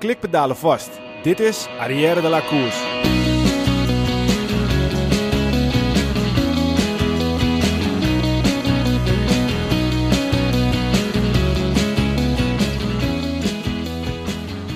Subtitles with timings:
[0.00, 0.90] klikpedalen vast.
[1.22, 2.98] Dit is Arrière de la Course.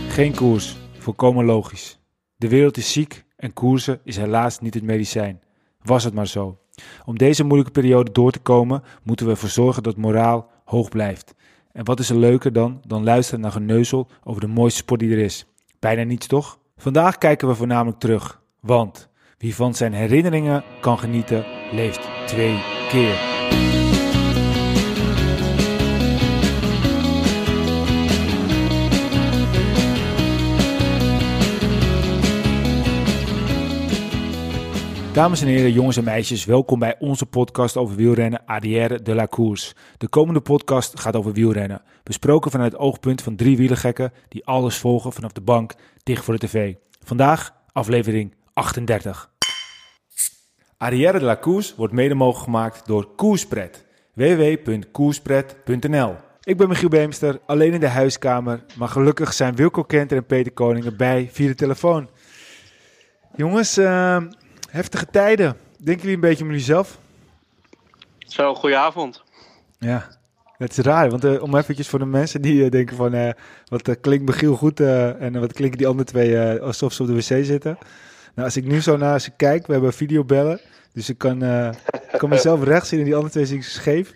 [0.09, 1.99] Geen koers, volkomen logisch.
[2.37, 5.41] De wereld is ziek en koersen is helaas niet het medicijn.
[5.83, 6.59] Was het maar zo.
[7.05, 11.35] Om deze moeilijke periode door te komen, moeten we ervoor zorgen dat moraal hoog blijft.
[11.75, 15.13] En wat is er leuker dan, dan luisteren naar geneuzel over de mooiste sport die
[15.13, 15.47] er is?
[15.79, 16.59] Bijna niets toch?
[16.77, 18.43] Vandaag kijken we voornamelijk terug.
[18.61, 19.09] Want
[19.39, 23.34] wie van zijn herinneringen kan genieten, leeft twee keer.
[35.15, 39.27] Dames en heren, jongens en meisjes, welkom bij onze podcast over wielrennen Arrière de la
[39.27, 39.75] Course.
[39.99, 44.79] De komende podcast gaat over wielrennen, besproken vanuit het oogpunt van drie wielergekken die alles
[44.79, 46.75] volgen vanaf de bank dicht voor de tv.
[47.05, 49.31] Vandaag aflevering 38.
[50.77, 53.85] Arrière de la Course wordt mede mogelijk gemaakt door Koerspret.
[54.15, 60.27] www.koerspret.nl Ik ben Michiel Beemster, alleen in de huiskamer, maar gelukkig zijn Wilco Kenter en
[60.27, 62.09] Peter Koningen bij via de telefoon.
[63.37, 64.17] Jongens, uh,
[64.75, 65.57] heftige tijden.
[65.77, 66.99] Denken jullie een beetje om jullie zelf?
[68.19, 69.23] Zo, goedenavond.
[69.79, 70.09] Ja,
[70.59, 73.15] het is raar, want uh, om eventjes voor de mensen die uh, denken van...
[73.15, 73.31] Uh,
[73.69, 77.45] wat klinkt Michiel goed en wat klinken die andere twee alsof ze op de wc
[77.45, 77.79] zitten.
[78.35, 80.61] Nou, als ik nu zo naar ze kijk, we hebben videobellen.
[80.93, 81.43] Dus ik kan,
[82.13, 84.13] ik kan mezelf recht zien en die andere twee zie ik scheef.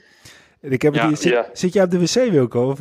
[0.61, 1.47] En ik heb ja, het, zit, ja.
[1.53, 2.71] zit jij op de wc, Wilco?
[2.71, 2.79] Of,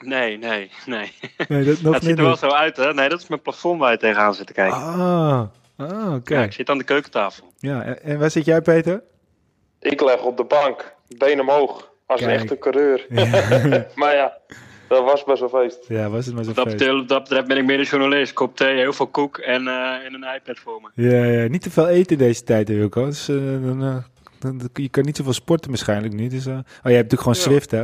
[0.00, 1.12] Nee, nee, nee.
[1.48, 2.94] nee dat, nog het ziet er wel zo uit, hè?
[2.94, 4.76] Nee, dat is mijn plafond waar je tegenaan zit te kijken.
[4.76, 5.42] Ah,
[5.78, 6.34] Ah, oké.
[6.34, 7.52] Ja, ik zit aan de keukentafel.
[7.58, 9.02] Ja, en waar zit jij, Peter?
[9.80, 13.06] Ik leg op de bank, been omhoog, als een echte coureur.
[13.94, 14.38] maar ja,
[14.88, 15.78] dat was best wel feest.
[15.88, 16.78] Ja, was het maar zo dat feest.
[16.78, 18.32] Betreft, dat betreft ben ik meer een journalist.
[18.32, 21.08] Kop thee, heel veel koek en, uh, een iPad voor me.
[21.08, 23.04] Ja, ja, niet te veel eten deze tijd, Wilco.
[23.04, 23.96] Dus, uh, dan, uh,
[24.38, 26.30] dan, je kan niet zoveel sporten waarschijnlijk niet.
[26.30, 27.82] Dus, oh, je hebt natuurlijk gewoon Swift, hè?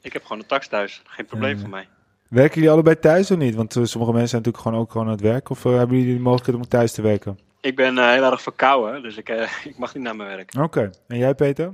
[0.00, 1.02] Ik heb gewoon een tax thuis.
[1.04, 1.88] Geen probleem voor mij.
[2.32, 3.54] Werken jullie allebei thuis of niet?
[3.54, 5.50] Want sommige mensen zijn natuurlijk gewoon ook gewoon aan het werk.
[5.50, 7.38] Of hebben jullie de mogelijkheid om thuis te werken?
[7.60, 10.54] Ik ben uh, heel erg verkouden, dus ik, uh, ik mag niet naar mijn werk.
[10.58, 10.90] Oké.
[11.08, 11.72] En jij, Peter?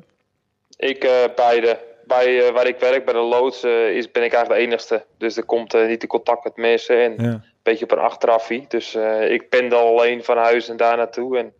[0.76, 1.78] Ik uh, beide.
[2.06, 5.04] Bij waar ik werk, bij de loods, is, ben ik eigenlijk de enigste.
[5.18, 7.32] Dus er komt niet in contact met mensen en ja.
[7.32, 8.64] een beetje op een achterafie.
[8.68, 8.94] Dus
[9.28, 11.38] ik pendel alleen van huis en daar naartoe.
[11.38, 11.52] En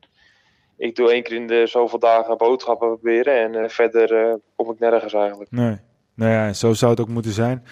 [0.76, 3.54] ik doe één keer in de zoveel dagen boodschappen proberen.
[3.54, 5.50] En verder kom ik nergens eigenlijk.
[5.50, 5.76] Nee.
[6.14, 7.64] Nou ja, zo zou het ook moeten zijn.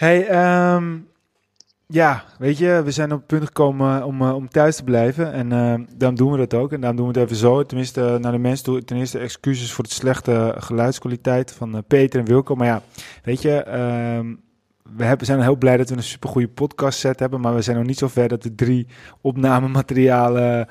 [0.00, 0.20] Hey,
[0.74, 1.08] um,
[1.86, 5.32] ja, weet je, we zijn op het punt gekomen om, uh, om thuis te blijven.
[5.32, 6.72] En uh, daarom doen we dat ook.
[6.72, 7.62] En daarom doen we het even zo.
[7.62, 8.84] Tenminste, uh, naar de mensen toe.
[8.84, 12.54] Ten eerste excuses voor de slechte geluidskwaliteit van Peter en Wilco.
[12.54, 12.82] Maar ja,
[13.22, 14.34] weet je, ehm,
[14.96, 17.40] we hebben, zijn heel blij dat we een supergoeie podcast set hebben.
[17.40, 18.86] Maar we zijn nog niet zo ver dat we drie
[19.20, 20.68] opnamematerialen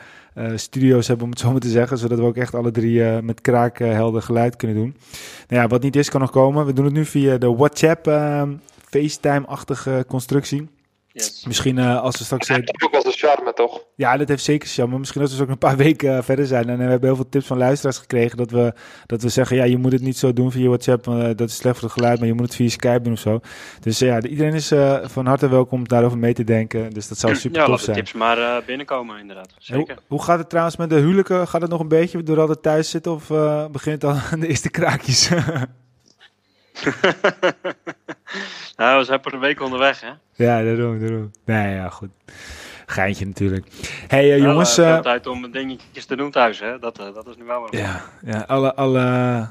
[0.56, 1.98] studio's hebben, om het zo maar te zeggen.
[1.98, 4.96] Zodat we ook echt alle drie met kraakhelder geluid kunnen doen.
[5.48, 6.66] Nou ja, wat niet is, kan nog komen.
[6.66, 8.52] We doen het nu via de WhatsApp ehm,
[8.90, 10.70] FaceTime-achtige constructie.
[11.12, 11.46] Yes.
[11.46, 12.48] Misschien uh, als we straks...
[12.48, 13.84] Dat heeft ook wel de charme, toch?
[13.96, 15.00] Ja, dat heeft zeker charme.
[15.00, 16.70] Misschien als we ook een paar weken uh, verder zijn.
[16.70, 18.38] En we hebben heel veel tips van luisteraars gekregen.
[18.38, 18.74] Dat we,
[19.06, 21.08] dat we zeggen, ja, je moet het niet zo doen via WhatsApp.
[21.08, 22.20] Uh, dat is slecht voor het geluid.
[22.20, 23.40] Maar je moet het via Skype doen of zo.
[23.80, 24.72] Dus ja, iedereen is
[25.04, 26.90] van harte welkom daarover mee te denken.
[26.94, 27.98] Dus dat zou super ja, tof zijn.
[27.98, 29.54] Ja, tips maar binnenkomen inderdaad.
[29.58, 29.94] Zeker.
[29.96, 31.48] Hoe, hoe, gaat het trouwens met de huwelijken?
[31.48, 33.12] Gaat het nog een beetje door altijd thuis zitten?
[33.12, 33.28] Of
[33.72, 35.30] begint het al aan de eerste kraakjes?
[38.80, 40.10] nou, we zijn per week onderweg, hè?
[40.46, 41.32] Ja, daarom, daarom.
[41.46, 42.10] Nee, ja, goed.
[42.86, 43.68] Geintje natuurlijk.
[44.08, 44.76] hey, uh, jongens...
[44.76, 46.80] Het uh, tijd om dingetjes te doen thuis, hè?
[46.80, 47.76] Dat, dat is nu wel.
[47.76, 49.48] Ja, ja alle, alle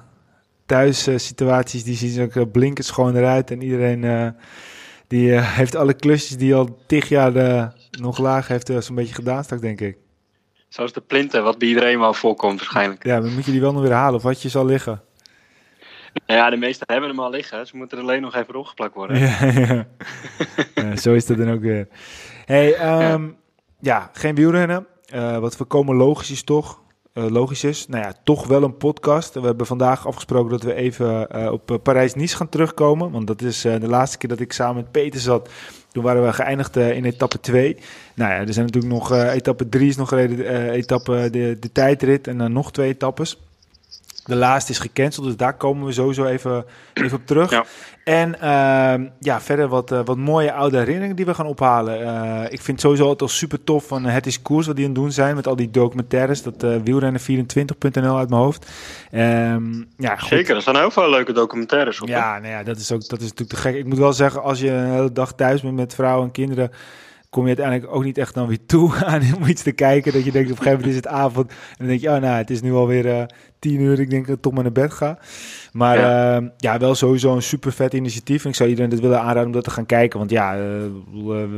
[0.66, 3.50] thuis situaties die zien ook blinkend schoon eruit.
[3.50, 4.34] En iedereen
[5.06, 9.62] die heeft alle klusjes die al tig jaar nog laag heeft zo'n beetje gedaan straks,
[9.62, 9.96] denk ik.
[10.68, 13.04] Zoals de plinten, wat bij iedereen wel voorkomt waarschijnlijk.
[13.04, 14.14] Ja, dan moet je die wel nog weer halen.
[14.14, 15.02] Of wat je zal liggen.
[16.26, 17.66] Nou ja, de meesten hebben hem al liggen.
[17.66, 19.18] Ze moeten er alleen nog even opgeplakt worden.
[19.18, 19.86] Ja, ja.
[20.74, 21.88] ja, zo is dat dan ook weer.
[22.44, 22.68] Hey,
[23.12, 23.36] um,
[23.80, 23.96] ja.
[23.96, 24.10] ja.
[24.12, 24.86] geen wielrennen.
[25.14, 26.80] Uh, wat voorkomen logisch is toch?
[27.14, 27.86] Uh, logisch is.
[27.86, 29.34] Nou ja, toch wel een podcast.
[29.34, 33.10] We hebben vandaag afgesproken dat we even uh, op Parijs-Nice gaan terugkomen.
[33.10, 35.50] Want dat is de laatste keer dat ik samen met Peter zat.
[35.92, 37.76] Toen waren we geëindigd in etappe 2.
[38.14, 40.70] Nou ja, er zijn natuurlijk nog etappe 3 is nog gereden.
[40.70, 43.38] etappe de, de tijdrit en dan nog twee etappes.
[44.28, 46.64] De laatste is gecanceld, dus daar komen we sowieso even,
[46.94, 47.50] even op terug.
[47.50, 47.64] Ja.
[48.04, 52.00] En uh, ja, verder wat, uh, wat mooie oude herinneringen die we gaan ophalen.
[52.00, 54.90] Uh, ik vind sowieso het al super tof van Het is Koers wat die aan
[54.90, 55.34] het doen zijn.
[55.34, 56.42] Met al die documentaires.
[56.42, 58.70] Dat uh, wielrennen24.nl uit mijn hoofd.
[59.12, 60.28] Um, ja, goed.
[60.28, 62.08] Zeker, er zijn heel veel leuke documentaires op.
[62.08, 63.74] Ja, nou ja, dat is, ook, dat is natuurlijk te gek.
[63.74, 66.70] Ik moet wel zeggen, als je een hele dag thuis bent met vrouwen en kinderen
[67.30, 70.12] kom je uiteindelijk ook niet echt dan weer toe aan om iets te kijken.
[70.12, 71.50] Dat je denkt, op een gegeven moment is het avond.
[71.50, 73.22] En dan denk je, oh nou, het is nu alweer uh,
[73.58, 74.00] tien uur.
[74.00, 75.18] Ik denk dat ik toch maar naar bed ga.
[75.72, 78.44] Maar ja, uh, ja wel sowieso een super vet initiatief.
[78.44, 80.18] En ik zou iedereen dit willen aanraden om dat te gaan kijken.
[80.18, 80.62] Want ja, uh,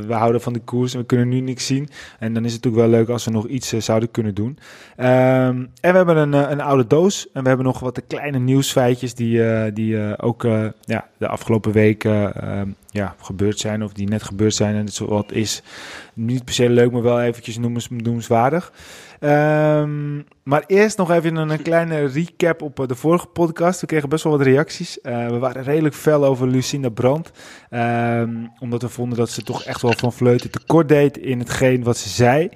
[0.07, 1.89] we houden van de koers en we kunnen nu niks zien.
[2.19, 4.57] En dan is het natuurlijk wel leuk als we nog iets zouden kunnen doen.
[4.97, 7.27] Um, en we hebben een, een oude doos.
[7.33, 10.43] En we hebben nog wat de kleine nieuwsfeitjes die, die ook
[10.81, 12.33] ja, de afgelopen weken
[12.89, 13.83] ja, gebeurd zijn.
[13.83, 14.75] Of die net gebeurd zijn.
[14.75, 15.63] En het wat is
[16.13, 18.71] niet per se leuk, maar wel eventjes noemens, noemenswaardig.
[19.23, 23.81] Um, maar eerst nog even een, kleine recap op eh, de vorige podcast.
[23.81, 24.99] We kregen best wel wat reacties.
[25.03, 27.31] Uh, we waren redelijk fel over Lucinda Brandt.
[27.69, 31.83] Um, omdat we vonden dat ze toch echt wel van Vleuten tekort deed in hetgeen
[31.83, 32.49] wat ze zei.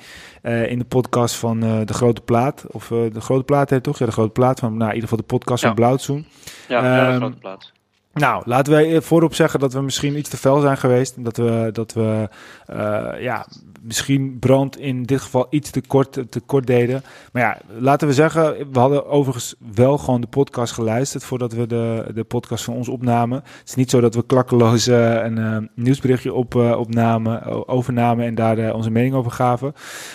[0.43, 2.65] Uh, in de podcast van De Grote Plaat.
[2.67, 3.99] Of De Grote Plaat heet toch?
[3.99, 4.59] Ja, De Grote Plaat.
[4.59, 6.25] Van, nou, in ieder geval de podcast van Blauwtsoen.
[6.67, 7.71] Ja, um, ja, De Grote Plaat.
[8.19, 11.23] Nou, laten we voorop zeggen dat we misschien iets te fel zijn geweest.
[11.23, 12.29] Dat we, dat we
[12.69, 13.45] uh, ja,
[13.81, 17.03] misschien brand in dit geval iets te kort, te kort deden.
[17.31, 21.67] Maar ja, laten we zeggen, we hadden overigens wel gewoon de podcast geluisterd voordat we
[21.67, 23.37] de, de podcast van ons opnamen.
[23.37, 28.89] Het is niet zo dat we klakkeloos een nieuwsberichtje op, opnamen, overnamen en daar onze
[28.89, 29.73] mening over gaven.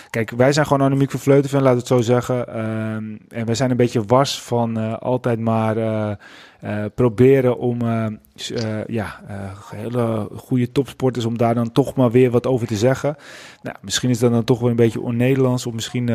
[0.09, 2.47] Kijk, wij zijn gewoon anoniem van, laten we het zo zeggen.
[2.47, 5.75] Ehm, en wij zijn een beetje was van altijd maar
[6.63, 8.05] uh, proberen om uh,
[8.87, 9.21] ja,
[9.75, 13.15] hele goede topsporters, om daar dan toch maar weer wat over te zeggen.
[13.61, 16.09] Nou, misschien is dat dan toch wel een beetje on-Nederlands, of misschien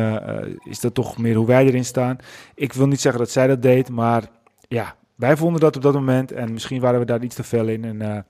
[0.63, 2.17] is dat toch meer hoe wij erin staan.
[2.55, 4.23] Ik wil niet zeggen dat zij dat deed, maar
[4.67, 7.67] ja, wij vonden dat op dat moment en misschien waren we daar iets te fel
[7.67, 7.85] in.
[7.85, 8.25] En,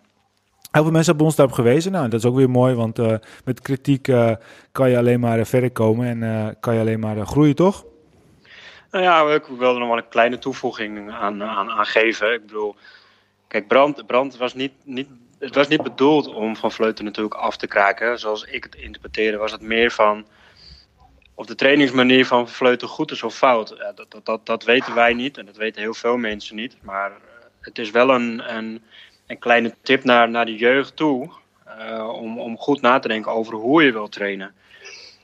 [0.72, 1.92] Heel veel mensen hebben ons daarop gewezen.
[1.92, 2.98] Nou, dat is ook weer mooi, want
[3.46, 4.12] met kritiek
[4.72, 7.86] kan je alleen maar verder komen en kan je alleen maar groeien, toch?
[8.92, 12.34] Nou ja, ik wilde nog wel een kleine toevoeging aan, aan, aan geven.
[12.34, 12.75] Ik bedoel,
[13.48, 15.07] kijk, brand, brand was niet, niet,
[15.39, 18.19] het was niet bedoeld om Van Vleuten natuurlijk af te kraken.
[18.19, 20.25] Zoals ik het interpreteerde, was het meer van
[21.38, 23.69] of de trainingsmanier van Vleuten goed is of fout.
[23.95, 26.78] Dat, dat, dat, dat, weten wij niet en dat weten heel veel mensen niet.
[26.81, 27.18] Maar eh,
[27.62, 28.83] het is wel een, een,
[29.28, 31.30] een kleine tip naar, naar de jeugd toe.
[31.80, 34.54] Uh, om, om goed na te denken over hoe je wilt trainen.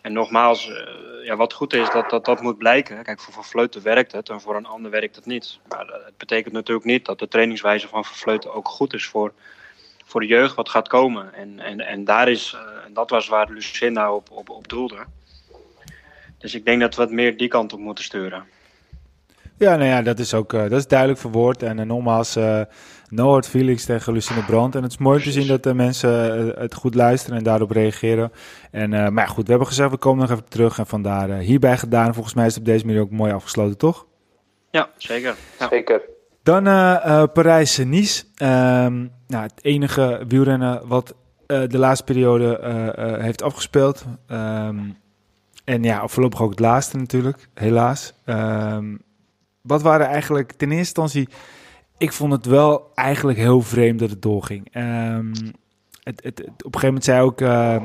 [0.03, 3.03] En nogmaals, uh, ja, wat goed is, dat, dat dat moet blijken.
[3.03, 5.59] Kijk, voor Van werkt het en voor een ander werkt het niet.
[5.67, 9.33] Maar uh, het betekent natuurlijk niet dat de trainingswijze van Van ook goed is voor,
[10.05, 11.33] voor de jeugd wat gaat komen.
[11.33, 12.61] En, en, en daar is, uh,
[12.93, 15.05] dat was waar Lucinda op, op, op doelde.
[16.37, 18.47] Dus ik denk dat we het meer die kant op moeten sturen.
[19.63, 21.63] Ja, nou ja, dat is ook dat is duidelijk verwoord.
[21.63, 22.37] En nogmaals,
[23.13, 24.75] No hard feelings tegen Lucine Brand.
[24.75, 27.71] En het is mooi te zien dat de mensen eh, het goed luisteren en daarop
[27.71, 28.31] reageren.
[28.71, 30.77] En, uh, maar goed, we hebben gezegd, we komen nog even terug.
[30.77, 32.13] En vandaar uh, hierbij gedaan.
[32.13, 34.05] Volgens mij is het op deze manier ook mooi afgesloten, toch?
[34.71, 35.35] Ja, zeker.
[35.59, 35.67] Ja.
[35.67, 36.01] Zeker.
[36.43, 38.23] Dan uh, Parijs-Nice.
[38.23, 42.59] Um, nou, het enige wielrennen wat de laatste periode
[43.19, 44.05] heeft afgespeeld.
[44.31, 44.97] Um,
[45.65, 48.13] en ja, voorlopig ook het laatste natuurlijk, helaas.
[48.25, 49.01] Um,
[49.63, 51.27] wat waren eigenlijk ten eerste instantie
[51.97, 54.75] ik vond het wel eigenlijk heel vreemd dat het doorging.
[54.75, 55.31] Um,
[56.03, 57.83] het, het, op een gegeven moment zei ook uh,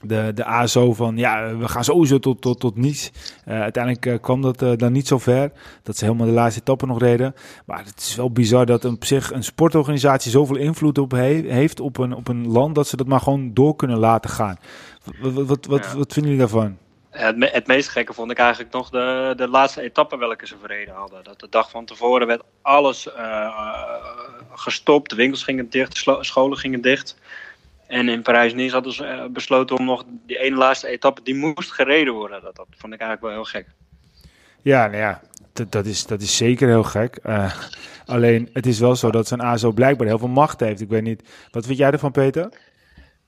[0.00, 3.10] de, de ASO van ja, we gaan sowieso tot, tot, tot niets.
[3.48, 5.52] Uh, uiteindelijk uh, kwam dat dan niet zo ver.
[5.82, 7.34] Dat ze helemaal de laatste etappe nog reden.
[7.66, 11.98] Maar het is wel bizar dat op zich een sportorganisatie zoveel invloed op heeft op
[11.98, 14.56] een, op een land dat ze dat maar gewoon door kunnen laten gaan.
[15.20, 16.76] Wat, wat, wat, wat, wat vinden jullie daarvan?
[17.16, 20.94] Het, het, meest gekke vond ik eigenlijk nog de, de laatste etappe welke ze verreden
[20.94, 21.24] hadden.
[21.24, 23.98] Dat de dag van tevoren werd alles uh,
[24.52, 25.10] gestopt.
[25.10, 27.16] De winkels gingen dicht, scholen gingen dicht.
[27.86, 31.72] En in Parijs-Nice hadden ze uh, besloten om nog die ene laatste etappe, die moest
[31.72, 32.42] gereden worden.
[32.42, 33.66] Dat, dat vond ik eigenlijk wel heel gek.
[34.62, 35.20] Ja, nou ja,
[35.52, 37.18] dat, dat, is, dat is zeker heel gek.
[38.06, 40.80] alleen, het is wel zo dat zo'n ASO blijkbaar heel veel macht heeft.
[40.80, 42.48] Ik weet niet, wat vind jij ervan, Peter?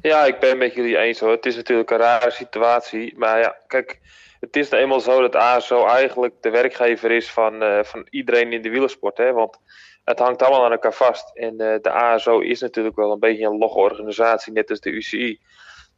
[0.00, 1.30] Ja, ik ben het met jullie eens hoor.
[1.30, 3.14] Het is natuurlijk een rare situatie.
[3.16, 4.00] Maar ja, kijk,
[4.40, 8.52] het is nou eenmaal zo dat ASO eigenlijk de werkgever is van, uh, van iedereen
[8.52, 9.18] in de wielersport.
[9.18, 9.32] Hè?
[9.32, 9.58] Want
[10.04, 11.36] het hangt allemaal aan elkaar vast.
[11.36, 14.90] En uh, de ASO is natuurlijk wel een beetje een logge organisatie, net als de
[14.90, 15.40] UCI.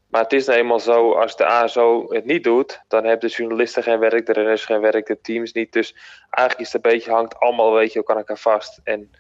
[0.09, 3.35] Maar het is nou eenmaal zo, als de ASO het niet doet, dan hebben de
[3.35, 5.73] journalisten geen werk, de renners geen werk, de teams niet.
[5.73, 5.95] Dus
[6.31, 8.81] eigenlijk is het een beetje, hangt allemaal een beetje ook aan elkaar vast.
[8.85, 9.11] En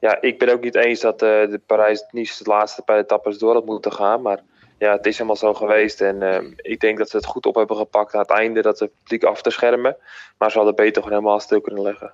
[0.00, 3.54] ja, ik ben ook niet eens dat uh, de Parijs-Nice de laatste paar etappes door
[3.54, 4.22] had moeten gaan.
[4.22, 4.40] Maar
[4.78, 6.00] ja, het is helemaal zo geweest.
[6.00, 8.62] En uh, ik denk dat ze het goed op hebben gepakt aan het einde.
[8.62, 9.96] Dat ze het publiek af te schermen.
[10.38, 12.12] Maar ze hadden beter gewoon helemaal stil kunnen leggen.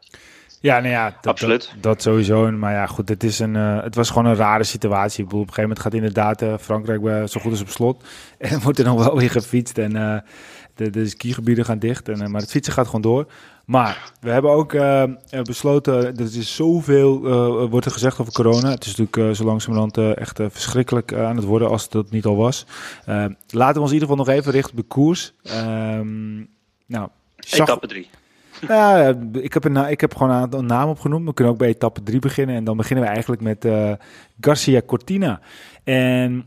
[0.61, 1.75] Ja, nou ja, dat, Absoluut.
[1.81, 2.51] Dat, sowieso.
[2.51, 5.23] Maar ja, goed, het, is een, uh, het was gewoon een rare situatie.
[5.23, 8.03] Ik bedoel, op een gegeven moment gaat inderdaad uh, Frankrijk zo goed als op slot.
[8.39, 9.79] En wordt er nog wel weer gefietst.
[9.79, 10.19] En uh,
[10.77, 12.09] de, de skigebieden gaan dicht.
[12.09, 13.27] En, maar het fietsen gaat gewoon door.
[13.65, 14.73] Maar we hebben ook
[15.43, 17.21] besloten, er is zoveel,
[17.69, 18.71] wordt er gezegd over corona.
[18.71, 22.37] Het is natuurlijk zo langzamerhand echt verschrikkelijk aan het worden als het dat niet al
[22.37, 22.67] was.
[23.49, 25.33] laten we ons in ieder geval nog even richten op de koers.
[25.43, 26.37] Ehm,
[26.87, 27.09] nou,
[27.51, 28.09] Etappe 3.
[28.69, 31.27] Nou, ik heb, een, ik heb gewoon een naam opgenoemd.
[31.27, 32.57] We kunnen ook bij etappe 3 beginnen.
[32.57, 33.93] En dan beginnen we eigenlijk met uh,
[34.41, 35.41] Garcia Cortina.
[35.85, 36.47] En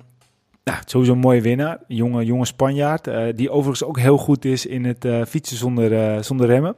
[0.71, 1.79] nou, sowieso een mooie winnaar.
[1.87, 3.07] Jonge, jonge Spanjaard.
[3.07, 6.75] Uh, die overigens ook heel goed is in het uh, fietsen zonder, zonder remmen.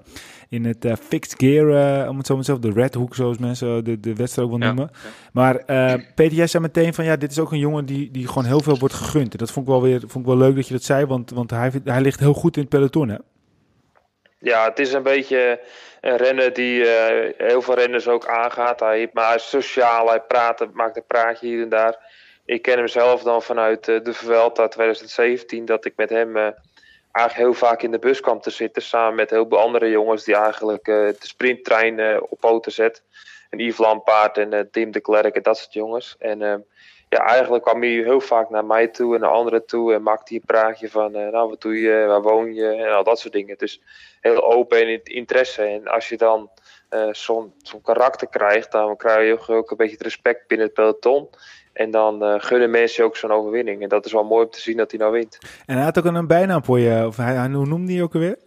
[0.50, 2.74] In het fixed gear, om het zo maar te zeggen.
[2.74, 4.90] De red hook, zoals mensen de, de wedstrijd ook wel noemen.
[4.94, 5.12] Ja, ja.
[5.32, 5.56] Maar
[6.16, 8.60] Peter, jij zei meteen van ja, dit is ook een jongen die, die gewoon heel
[8.60, 9.32] veel wordt gegund.
[9.32, 11.06] En dat vond ik wel weer vond ik wel leuk dat je dat zei.
[11.06, 13.18] Want, want hij, hij ligt heel goed in het peloton, hè?
[14.40, 15.60] Ja, het is een beetje
[16.02, 16.88] een renner die uh,
[17.38, 18.80] heel veel renners ook aangaat.
[18.80, 21.98] Hij, maar hij is sociaal, hij praat, maakt een praatje hier en daar.
[22.46, 26.44] Ik ken hem zelf dan vanuit uh, de Vuelta 2017, dat ik met hem uh,
[27.12, 28.82] eigenlijk heel vaak in de bus kwam te zitten.
[28.82, 33.04] Samen met heel veel andere jongens die eigenlijk de sprinttrein op poten zet.
[33.50, 36.16] En Yves Lampaard en Tim de Klerk en dat soort jongens.
[36.20, 36.66] En
[37.10, 40.34] ja, eigenlijk kwam hij heel vaak naar mij toe en naar anderen toe en maakte
[40.34, 43.34] hij een praatje van, nou, wat doe je, waar woon je en al dat soort
[43.34, 43.58] dingen.
[43.58, 43.82] Dus
[44.22, 45.64] heel open en interesse.
[45.64, 46.50] En als je dan
[47.12, 51.30] zo'n zo karakter krijgt, dan krijg je ook een beetje het respect binnen het peloton.
[51.74, 53.82] En dan uh, gunnen mensen ook zo'n overwinning.
[53.82, 55.38] En dat is wel mooi om te zien dat hij nou wint.
[55.66, 58.38] En hij had ook een bijnaam voor je, of hij, hoe noemde hij ook alweer?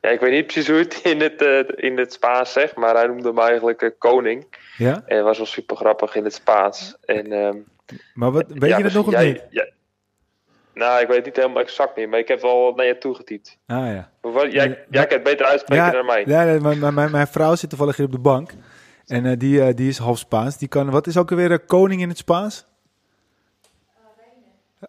[0.00, 2.94] Ja, ik weet niet precies hoe het in het, uh, in het Spaans zegt, maar
[2.94, 4.46] hij noemde hem eigenlijk uh, koning.
[4.76, 5.02] Ja?
[5.06, 6.96] En was wel super grappig in het Spaans.
[7.04, 7.66] En, um,
[8.14, 9.42] maar wat, weet ja, je dat nog of jij, niet?
[9.50, 9.66] Ja,
[10.78, 13.58] nou, ik weet niet helemaal exact meer, maar ik heb wel naar je toegetypt.
[13.66, 14.10] Ah ja.
[14.20, 16.24] Wat, jij, jij kan het beter uitspreken ja, dan mij.
[16.26, 18.50] Ja, nee, mijn, mijn, mijn vrouw zit toevallig hier op de bank.
[19.06, 20.58] En uh, die, uh, die is half Spaans.
[20.58, 22.66] Die kan, wat is ook alweer koning in het Spaans?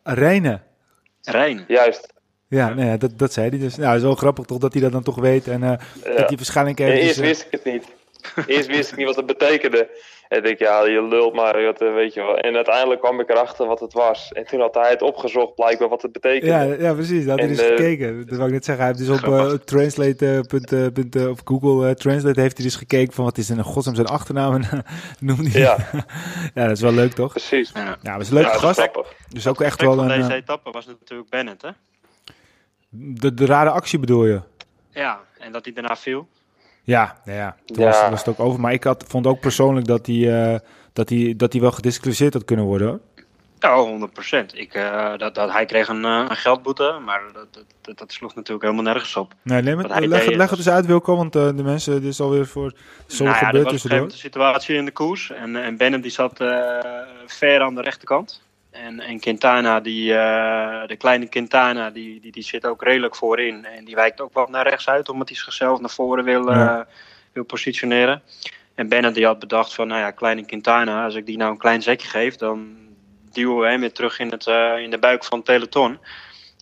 [0.03, 0.61] Reine.
[1.21, 1.63] Reine.
[1.67, 2.13] Juist.
[2.47, 3.75] Ja, nee, dat, dat zei hij dus.
[3.75, 5.47] Nou, het is wel grappig toch dat hij dat dan toch weet.
[5.47, 6.15] En uh, ja.
[6.15, 7.01] dat hij waarschijnlijk heeft.
[7.01, 7.85] Eerst wist ik het niet.
[8.45, 9.89] Eerst wist ik niet wat het betekende.
[10.27, 12.37] En ik denk, ja, je lult maar, weet je wel.
[12.37, 14.31] En uiteindelijk kwam ik erachter wat het was.
[14.31, 16.53] En toen had hij het opgezocht, blijkbaar wat het betekende.
[16.53, 17.25] Ja, ja precies.
[17.25, 18.25] Dat had hij dus uh, gekeken.
[18.27, 18.85] Dat wou ik net zeggen.
[18.85, 20.43] Hij heeft dus op uh, translate.
[21.15, 24.53] Uh, of Google Translate heeft hij dus gekeken van wat is in godsnaam zijn achternaam.
[24.61, 24.83] En
[25.19, 25.61] noemde hij.
[25.61, 25.77] Ja.
[26.55, 27.31] ja, dat is wel leuk, toch?
[27.31, 27.71] Precies.
[27.73, 28.89] Ja, ja dat is een leuke ja, gast.
[29.29, 30.07] Dus ook echt wel een...
[30.07, 31.69] deze etappe was natuurlijk Bennett, hè?
[32.89, 34.41] De, de rare actie bedoel je?
[34.89, 36.27] Ja, en dat hij daarna viel.
[36.83, 37.89] Ja, nou ja, toen ja.
[37.89, 38.59] Was, was, het ook over.
[38.59, 40.59] Maar ik had, vond ook persoonlijk dat hij, uh,
[40.93, 43.01] dat hij, dat hij wel gedisqualificeerd had kunnen worden.
[43.59, 44.75] Ja, 100 procent.
[44.75, 48.63] Uh, dat, dat, hij kreeg een, uh, een geldboete, maar dat, dat, dat, sloeg natuurlijk
[48.63, 49.33] helemaal nergens op.
[49.41, 52.11] Nee, nee leg, leg, deed, leg het eens uit, Wilco, want uh, de mensen, dit
[52.11, 52.73] is alweer voor
[53.07, 53.99] zo nou ja, gebeurd tussendoor.
[53.99, 56.37] een situatie in de koers en, en Bennett die zat
[57.25, 58.41] ver aan de rechterkant.
[58.71, 63.65] En, en Quintana, die, uh, de kleine Quintana, die, die, die zit ook redelijk voorin.
[63.65, 66.87] En die wijkt ook wat naar rechts uit, omdat hij zichzelf naar voren wil, ja.
[67.33, 68.21] wil positioneren.
[68.75, 71.57] En Bennett die had bedacht van, nou ja, kleine Quintana, als ik die nou een
[71.57, 72.77] klein zekje geef, dan
[73.31, 75.91] duwen we hem weer terug in, het, uh, in de buik van het peloton.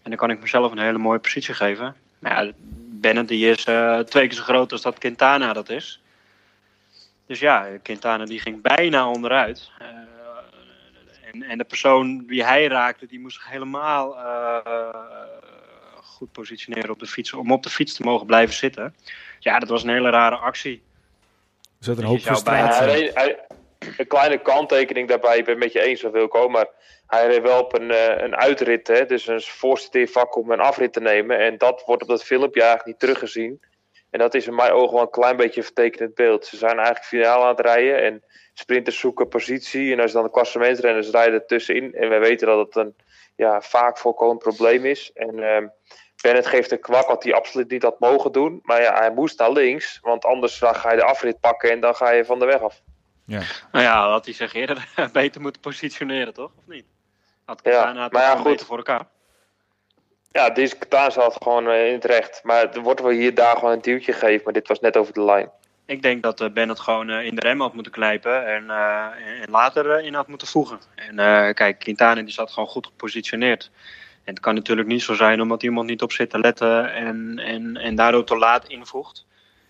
[0.03, 1.95] En dan kan ik mezelf een hele mooie positie geven.
[2.19, 2.51] Maar ja,
[2.89, 3.63] Bennett die is
[4.09, 6.01] twee keer zo groot als dat Quintana dat is.
[7.25, 9.71] Dus ja, Quintana die ging bijna onderuit.
[11.41, 14.89] En, en de persoon wie hij raakte, die moest zich helemaal uh,
[16.01, 17.33] goed positioneren op de fiets.
[17.33, 18.95] Om op de fiets te mogen blijven zitten.
[19.39, 20.83] Ja, dat was een hele rare actie.
[21.61, 22.85] Er zat een hoop frustratie.
[22.85, 23.39] Ja, hij, hij,
[23.97, 26.67] een kleine kanttekening daarbij, ik ben het met je eens of Wilco, maar
[27.07, 30.59] hij reed wel op een, uh, een uitrit, hè, dus een voorste vak om een
[30.59, 31.39] afrit te nemen.
[31.39, 33.61] En dat wordt op dat filmpje eigenlijk niet teruggezien.
[34.09, 36.45] En dat is in mijn ogen wel een klein beetje een vertekenend beeld.
[36.45, 38.23] Ze zijn eigenlijk finaal aan het rijden en
[38.53, 39.93] sprinters zoeken positie.
[39.93, 41.93] En als dan de klassementsrenners rijden tussenin.
[41.93, 42.95] En we weten dat het een
[43.35, 45.11] ja, vaak voorkomend probleem is.
[45.13, 45.71] En um,
[46.21, 48.59] Bennett geeft een kwak wat hij absoluut niet had mogen doen.
[48.63, 49.99] Maar ja, hij moest naar links.
[50.01, 52.61] Want anders dan ga je de afrit pakken en dan ga je van de weg
[52.61, 52.81] af.
[53.25, 53.41] Ja.
[53.71, 56.51] Nou ja, had hij zich eerder beter moeten positioneren, toch?
[56.57, 56.85] Of niet?
[57.45, 58.43] Had ja, had maar ja, goed.
[58.43, 59.07] beter voor elkaar.
[60.31, 62.39] Ja, deze Katana zat gewoon in het recht.
[62.43, 64.41] Maar er wordt wel hier daar gewoon een duwtje gegeven.
[64.43, 65.49] Maar dit was net over de lijn.
[65.85, 68.69] Ik denk dat uh, Bennett gewoon uh, in de rem had moeten knijpen en,
[69.41, 70.79] en later in had moeten voegen.
[70.95, 71.15] En
[71.53, 73.71] kijk, Quintana die zat gewoon goed gepositioneerd.
[74.23, 77.39] En het kan natuurlijk niet zo zijn omdat iemand niet op zit te letten en,
[77.39, 79.25] en, en daardoor te laat invoegt.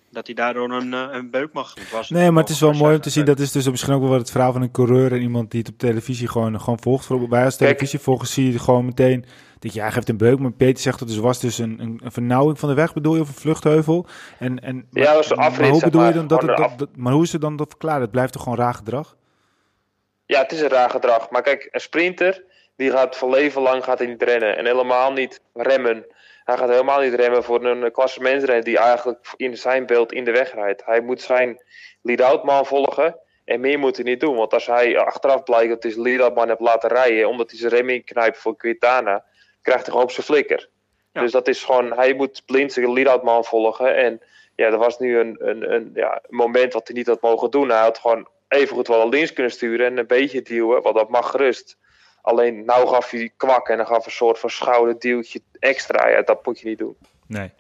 [0.10, 1.74] Dat hij daardoor een, een beuk mag.
[1.92, 3.26] Was nee, maar het is wel mooi om te zien.
[3.26, 5.70] Dat is dus misschien ook wel het verhaal van een coureur en iemand die het
[5.70, 7.08] op televisie gewoon, gewoon volgt.
[7.30, 9.26] Wij als televisievolgers zie je gewoon meteen
[9.60, 12.00] dat je, hij geeft een beuk, maar Peter zegt dat dus was dus een, een,
[12.04, 14.06] een vernauwing van de weg, bedoel je, of een vluchtheuvel?
[14.40, 17.24] En, en, ja, dat was afrit, maar hoe bedoel je dan dat, dat, maar hoe
[17.24, 18.02] is het dan dat verklaren?
[18.02, 19.16] Het blijft toch gewoon raar gedrag?
[20.26, 21.30] Ja, het is een raar gedrag.
[21.30, 22.44] Maar kijk, een sprinter,
[22.76, 24.58] die gaat voor leven lang gaat hij niet rennen.
[24.58, 26.06] En helemaal niet remmen.
[26.48, 30.32] Hij gaat helemaal niet remmen voor een klassementsrenner die eigenlijk in zijn beeld in de
[30.32, 30.86] weg rijdt.
[30.86, 31.64] Hij moet zijn
[32.02, 33.20] lead-out man volgen.
[33.46, 34.36] En meer moet hij niet doen.
[34.36, 37.28] Want als hij achteraf blijkt dat hij zijn lead-out man heeft laten rijden.
[37.28, 39.24] Omdat hij zijn remming knijpt voor Quintana
[39.62, 40.70] krijgt hij gewoon op zijn flikker.
[41.12, 43.96] Dus dat is gewoon, hij moet blind zijn lead-out man volgen.
[43.96, 44.22] En
[44.56, 47.70] ja, er was nu een, een, een, ja, moment wat hij niet had mogen doen.
[47.70, 51.10] Hij had gewoon even goed wel links kunnen sturen en een beetje duwen, want dat
[51.10, 51.78] mag gerust.
[52.28, 56.10] Alleen nou gaf hij kwak en dan gaf een soort van schouderduwtje extra.
[56.10, 56.96] Ja, dat moet je niet doen.
[57.28, 57.52] Nee.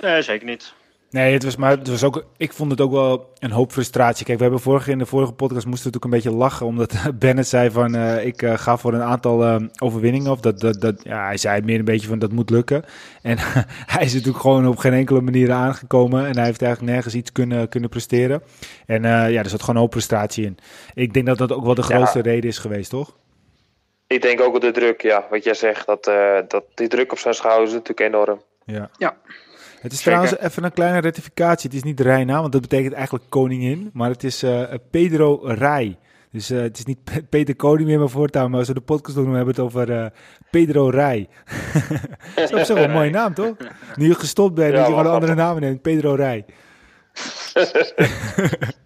[0.00, 0.74] Nee, zeker niet.
[1.10, 4.24] Nee, het was, maar het was ook, ik vond het ook wel een hoop frustratie.
[4.24, 6.94] Kijk, we hebben vorige, in de vorige podcast moesten we natuurlijk een beetje lachen, omdat
[7.18, 10.30] Bennett zei van, uh, ik uh, ga voor een aantal uh, overwinningen.
[10.30, 12.84] Of dat, dat, dat, ja, hij zei meer een beetje van, dat moet lukken.
[13.22, 13.36] En
[13.94, 16.26] hij is natuurlijk gewoon op geen enkele manier aangekomen.
[16.26, 18.42] En hij heeft eigenlijk nergens iets kunnen, kunnen presteren.
[18.86, 20.58] En ja, er zat gewoon een hoop frustratie in.
[20.94, 23.14] Ik denk dat dat ook wel de grootste reden is geweest, toch?
[24.06, 25.26] Ik denk ook de druk, ja.
[25.30, 26.04] Wat jij zegt, dat,
[26.48, 28.42] dat die druk op zijn schouders is natuurlijk enorm.
[28.64, 28.90] Ja.
[28.98, 29.16] ja.
[29.80, 31.70] Het is trouwens even een kleine rectificatie.
[31.70, 33.90] Het is niet Reina, want dat betekent eigenlijk koningin.
[33.92, 35.96] Maar het is uh, Pedro Rai.
[36.30, 36.98] Dus uh, het is niet
[37.28, 38.50] Peter Koning meer, maar voortaan.
[38.50, 40.06] Maar als we de podcast doen, we hebben het over uh,
[40.50, 41.28] Pedro Rai.
[42.34, 43.56] dat is op wel een mooie naam, toch?
[43.94, 45.82] Nu je gestopt bent, ja, dat je gewoon een andere naam neemt.
[45.82, 46.44] Pedro Rai.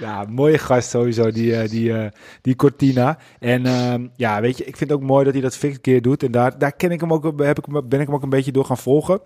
[0.00, 2.10] ja, mooie gast sowieso, die, die,
[2.42, 3.18] die Cortina.
[3.38, 6.02] En uh, ja, weet je, ik vind het ook mooi dat hij dat een keer
[6.02, 6.22] doet.
[6.22, 8.52] En daar, daar ken ik hem ook, heb ik, ben ik hem ook een beetje
[8.52, 9.20] door gaan volgen.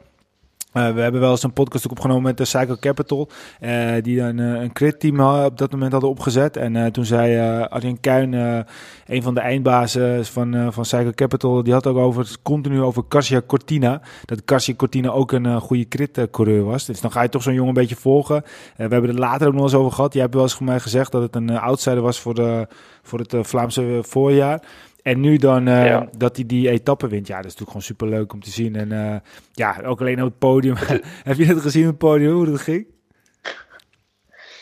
[0.78, 3.28] We hebben wel eens een podcast ook opgenomen met de Cycle Capital.
[3.60, 6.56] Uh, die een, uh, een crit team op dat moment hadden opgezet.
[6.56, 8.32] En toen zei Arjen Kuin,
[9.06, 13.42] een van de eindbazen van, van Cycle Capital, die had ook over, continu over Cassia
[13.46, 14.00] Cortina.
[14.24, 16.84] Dat Cassia Cortina ook een goede crit coureur was.
[16.84, 18.42] Dus dan ga je toch zo'n jongen een beetje volgen.
[18.76, 20.12] we hebben het later ook nog eens over gehad.
[20.12, 22.66] Jij hebt wel eens voor mij gezegd dat het een outsider was voor, de,
[23.02, 24.62] voor het Vlaamse voorjaar.
[25.08, 27.26] En nu dan uh, dat hij die etappe wint.
[27.26, 28.76] Ja, dat is natuurlijk gewoon super leuk om te zien.
[28.76, 29.16] En uh,
[29.52, 30.74] ja, ook alleen op het podium.
[31.28, 32.86] Heb je het gezien op het podium, hoe dat ging?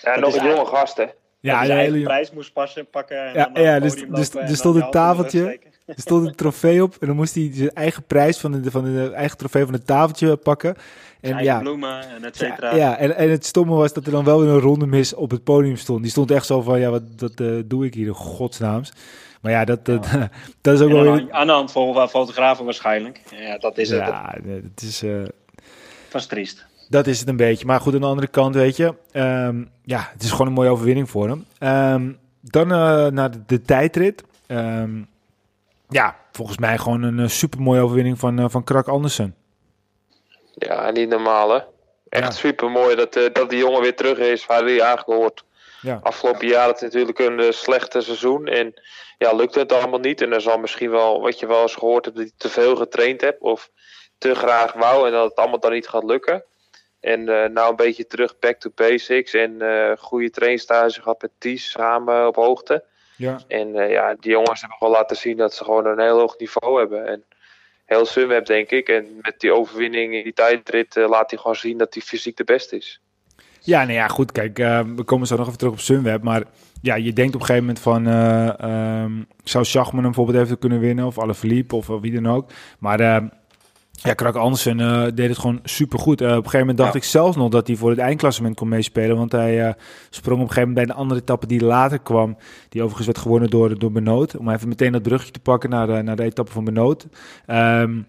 [0.02, 1.04] Ja, dat nog een jonge gast, hè?
[1.40, 3.24] Ja, de hele prijs moest passen, pakken.
[3.24, 5.58] En ja, ja dus, dus, er stond een tafeltje.
[5.86, 6.96] Er stond een trofee op.
[7.00, 9.86] En dan moest hij zijn eigen prijs van de, van de eigen trofee van het
[9.86, 10.76] tafeltje pakken.
[11.20, 12.74] En ja, bloemen en et cetera.
[12.74, 15.30] Ja, en, en het stomme was dat er dan wel weer een ronde mis op
[15.30, 16.02] het podium stond.
[16.02, 18.92] Die stond echt zo van, ja, wat dat, uh, doe ik hier in godsnaams.
[19.46, 20.06] Maar ja, dat, dat,
[20.60, 21.30] dat is ook wel...
[21.30, 23.20] Aan de hand van fotografen waarschijnlijk.
[23.30, 23.98] Ja, dat is het.
[23.98, 25.02] Ja, het is...
[25.02, 25.22] Uh,
[26.10, 26.66] was triest.
[26.88, 27.66] Dat is het een beetje.
[27.66, 28.94] Maar goed, aan de andere kant, weet je...
[29.12, 31.46] Um, ja, het is gewoon een mooie overwinning voor hem.
[31.94, 34.24] Um, dan uh, naar de, de tijdrit.
[34.48, 35.08] Um,
[35.88, 39.34] ja, volgens mij gewoon een uh, super mooie overwinning van, uh, van Krak Andersen.
[40.54, 41.60] Ja, niet normaal hè.
[42.08, 42.30] Echt ja.
[42.30, 45.44] super mooi dat, uh, dat die jongen weer terug is waar hij eigenlijk hoort.
[45.86, 45.98] Ja.
[46.02, 48.46] Afgelopen jaar het natuurlijk een slechte seizoen.
[48.46, 48.82] En
[49.18, 50.20] ja, lukt het allemaal niet.
[50.20, 52.76] En dan zal misschien wel, wat je wel eens gehoord hebt, dat hij te veel
[52.76, 53.40] getraind hebt.
[53.40, 53.70] Of
[54.18, 56.44] te graag wou en dat het allemaal dan niet gaat lukken.
[57.00, 59.34] En uh, nou een beetje terug back to basics.
[59.34, 62.84] En uh, goede trainstage gehad met Ties samen op hoogte.
[63.16, 63.40] Ja.
[63.48, 66.38] En uh, ja, die jongens hebben gewoon laten zien dat ze gewoon een heel hoog
[66.38, 67.06] niveau hebben.
[67.06, 67.24] En
[67.84, 68.88] heel Sunweb denk ik.
[68.88, 72.44] En met die overwinning in die tijdrit laat hij gewoon zien dat hij fysiek de
[72.44, 73.00] beste is.
[73.66, 74.32] Ja, nou ja, goed.
[74.32, 74.56] Kijk,
[74.96, 76.22] we komen zo nog even terug op Sunweb.
[76.22, 76.42] Maar
[76.82, 78.08] ja, je denkt op een gegeven moment van...
[78.08, 81.06] Uh, um, zou Schachman hem bijvoorbeeld even kunnen winnen?
[81.06, 82.50] Of Alaphilippe of wie dan ook.
[82.78, 83.00] Maar...
[83.00, 83.16] Uh,
[84.02, 84.76] ja, Krak Andersen
[85.14, 86.20] deed het gewoon super goed.
[86.20, 89.16] Op een gegeven moment dacht ik zelfs nog dat hij voor het eindklassement kon meespelen.
[89.16, 89.74] Want hij
[90.10, 92.36] sprong op een gegeven moment bij een andere etappe die later kwam.
[92.68, 94.36] Die overigens werd gewonnen door, door Benoot.
[94.36, 97.06] Om even meteen dat brugje te pakken naar de, naar de etappe van Benoot.
[97.46, 98.06] Um,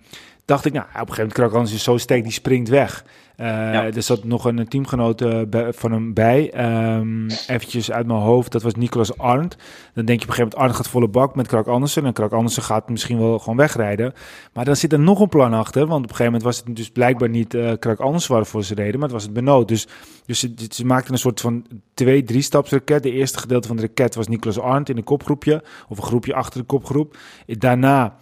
[0.48, 3.06] dacht ik, nou, op een gegeven moment Krak Andersen is zo sterk, die springt weg.
[3.38, 3.86] Uh, ja.
[3.86, 6.54] Er zat nog een teamgenoot uh, van hem bij.
[6.98, 9.56] Um, eventjes uit mijn hoofd, dat was Nicolas Arndt.
[9.94, 12.06] Dan denk je op een gegeven moment, Arndt gaat volle bak met Krak Andersen.
[12.06, 14.14] En Krak Andersen gaat misschien wel gewoon wegrijden.
[14.54, 15.88] Maar dan zit er nog een plan achter.
[15.88, 18.74] Want op een gegeven moment was het dus blijkbaar niet uh, Krak Andersen waarvoor ze
[18.74, 19.00] reden.
[19.00, 19.68] Maar het was het Benoot.
[19.68, 19.88] Dus,
[20.26, 23.04] dus ze, ze maakten een soort van twee, drie staps raket.
[23.04, 25.64] De eerste gedeelte van de raket was Nicolas Arndt in een kopgroepje.
[25.90, 27.18] Of een groepje achter de kopgroep.
[27.46, 28.16] Daarna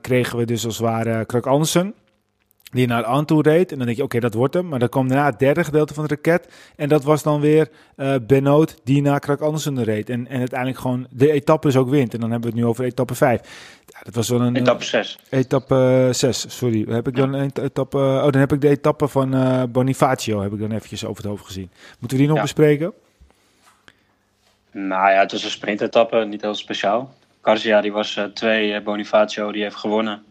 [0.00, 1.94] kregen we dus als het ware Krak Andersen.
[2.70, 3.70] die naar Anto reed.
[3.70, 4.68] En dan denk je, oké, dat wordt hem.
[4.68, 6.52] Maar dan kwam daarna het derde gedeelte van de raket.
[6.76, 10.10] En dat was dan weer uh, Benoot die naar Krak Andersen reed.
[10.10, 12.14] En, en uiteindelijk gewoon de etappe is ook wint.
[12.14, 13.40] En dan hebben we het nu over etappe 5.
[13.86, 14.56] Ja, dat was wel een...
[14.56, 15.18] Etappe 6.
[15.28, 16.84] Etappe 6, sorry.
[16.88, 17.98] Heb ik dan een etappe...
[17.98, 21.30] Oh, dan heb ik de etappe van uh, Bonifacio heb ik dan eventjes over het
[21.30, 21.70] hoofd gezien.
[21.98, 22.92] Moeten we die nog bespreken?
[24.70, 27.14] Nou ja, het was een sprintetappe, niet heel speciaal.
[27.46, 30.22] Garcia die was uh, twee, Bonifacio die heeft gewonnen.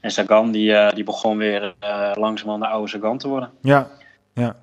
[0.00, 1.74] En Sagan die, uh, die begon weer
[2.14, 3.50] langzaam de oude Sagan te worden.
[3.60, 3.90] Ja,
[4.34, 4.56] ja.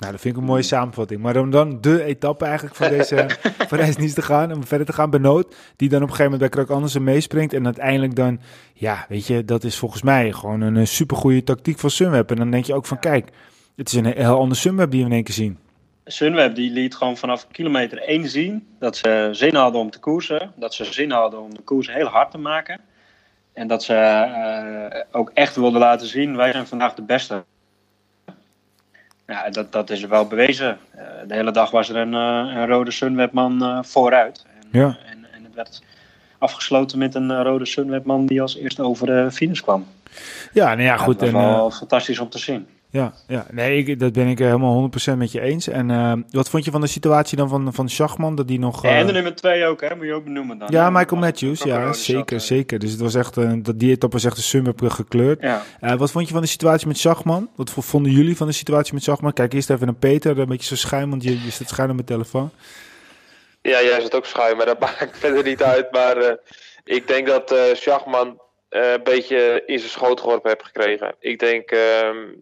[0.00, 1.20] Nou, dat vind ik een mooie samenvatting.
[1.20, 3.26] Maar om dan de etappe eigenlijk van deze
[3.68, 6.50] reis niet te gaan, om verder te gaan benoot, die dan op een gegeven moment
[6.50, 8.40] bij Krak Andersen meespringt en uiteindelijk dan,
[8.74, 12.30] ja, weet je, dat is volgens mij gewoon een, supergoeie tactiek van Sunweb.
[12.30, 13.30] En dan denk je ook van, kijk,
[13.76, 15.58] het is een heel ander Sunweb die we in één keer zien.
[16.10, 20.52] Sunweb die liet gewoon vanaf kilometer 1 zien dat ze zin hadden om te koersen,
[20.56, 22.80] dat ze zin hadden om de koers heel hard te maken.
[23.52, 27.44] En dat ze uh, ook echt wilden laten zien, wij zijn vandaag de beste.
[29.26, 30.78] Ja, dat, dat is wel bewezen.
[30.96, 34.46] Uh, de hele dag was er een, uh, een rode Sunwebman vooruit.
[34.60, 34.98] En, ja.
[35.06, 35.82] en, en, het werd
[36.38, 39.86] afgesloten met een rode Sunwebman die als eerste over de finish kwam.
[40.52, 41.18] Ja, nou ja, goed.
[41.18, 42.66] dat was wel fantastisch om te zien.
[42.92, 43.46] Ja, ja.
[43.50, 45.68] nee, ik, dat ben ik helemaal 100% met je eens.
[45.68, 48.34] En uh, wat vond je van de situatie dan van, van Schachman?
[48.34, 48.98] Dat die nog, uh...
[48.98, 49.96] En de nummer 2 ook, hè?
[49.96, 50.68] moet je ook benoemen dan.
[50.70, 52.78] Ja, Michael Matthews, ja, zeker, zat, zeker.
[52.78, 55.40] Dus het was echt, uh, dat die etappe was echt een summer gekleurd.
[55.40, 55.96] Ja.
[55.96, 57.50] wat vond je van de situatie met Schachman?
[57.56, 59.32] Wat vonden jullie van de situatie met Schachman?
[59.32, 61.94] Kijk eerst even naar Peter, een beetje zo schuim, want je, je zit schuin op
[61.94, 62.50] mijn telefoon.
[63.62, 65.92] Ja, jij zit ook schuim, maar dat maakt verder niet uit.
[65.92, 66.36] Maar
[66.84, 71.14] ik denk dat Schachman uh, een beetje in zijn schoot geworpen heb gekregen.
[71.18, 71.80] Ik denk uh,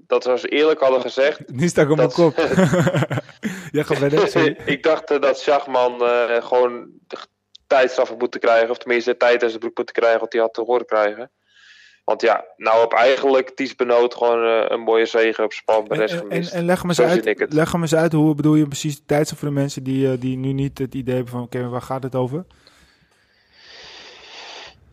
[0.06, 1.40] dat we als eerlijk hadden gezegd.
[1.52, 2.36] Nu sta ik op mijn kop.
[3.76, 4.56] ja, ga verder.
[4.74, 6.88] ik dacht uh, dat Schachman uh, gewoon
[7.66, 8.70] tijdstraffen moeten krijgen.
[8.70, 11.30] Of tenminste tijd in zijn broek moeten krijgen wat hij had te horen krijgen.
[12.04, 15.84] Want ja, nou op eigenlijk Ties Benoot gewoon een mooie zegen op span.
[15.88, 18.54] De rest en, en, en, leg me eens uit, leg me eens uit, hoe bedoel
[18.54, 21.56] je precies tijdstraf voor de mensen die, die nu niet het idee hebben van oké,
[21.56, 22.44] okay, waar gaat het over?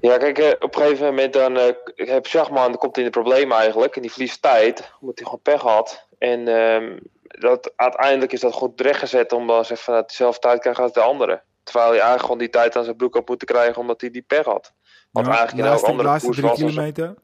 [0.05, 1.63] Ja, kijk, eh, op een gegeven moment dan uh,
[1.95, 3.95] heb Schachman, dan komt hij in de problemen eigenlijk.
[3.95, 6.07] En die verliest tijd, omdat hij gewoon pech had.
[6.17, 10.91] En um, dat, uiteindelijk is dat goed rechtgezet, omdat ze van dezelfde tijd krijgt als
[10.91, 11.41] de andere.
[11.63, 14.21] Terwijl hij eigenlijk gewoon die tijd aan zijn broek op moeten krijgen, omdat hij die
[14.21, 14.73] pech had.
[15.11, 17.15] Want eigenlijk in elk andere laatste drie kilometer?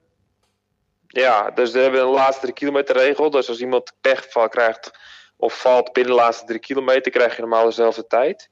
[1.08, 3.30] Ja, dus we hebben een laatste drie kilometer regel.
[3.30, 4.92] Dus als iemand pech krijgt
[5.38, 8.50] of valt binnen de laatste drie kilometer, krijg je normaal dezelfde tijd.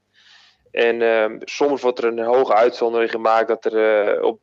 [0.72, 4.40] En uh, soms wordt er een hoge uitzondering gemaakt dat er uh, op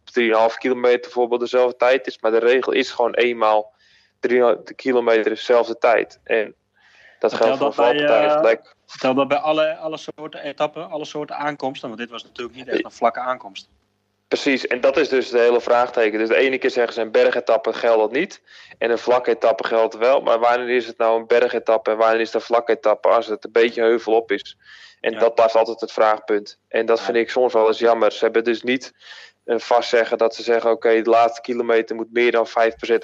[0.52, 2.20] 3,5 kilometer bijvoorbeeld dezelfde tijd is.
[2.20, 3.72] Maar de regel is gewoon eenmaal
[4.20, 6.20] 3 kilometer dezelfde tijd.
[6.24, 6.54] En
[7.18, 11.88] dat geldt voor valpartijen uh, Vertel dat bij alle, alle soorten etappen, alle soorten aankomsten.
[11.88, 13.68] Want dit was natuurlijk niet echt een vlakke aankomst.
[14.28, 16.18] Precies, en dat is dus de hele vraagteken.
[16.18, 18.42] Dus de ene keer zeggen ze een bergetappe geldt dat niet.
[18.78, 20.20] En een vlakke etappe geldt wel.
[20.20, 23.26] Maar wanneer is het nou een bergetappe en wanneer is het een vlakke etappe als
[23.26, 24.56] het een beetje heuvel op is?
[25.00, 26.58] En dat blijft altijd het vraagpunt.
[26.68, 28.12] En dat vind ik soms wel eens jammer.
[28.12, 28.92] Ze hebben dus niet
[29.44, 32.50] een vast zeggen dat ze zeggen: oké, de laatste kilometer moet meer dan 5%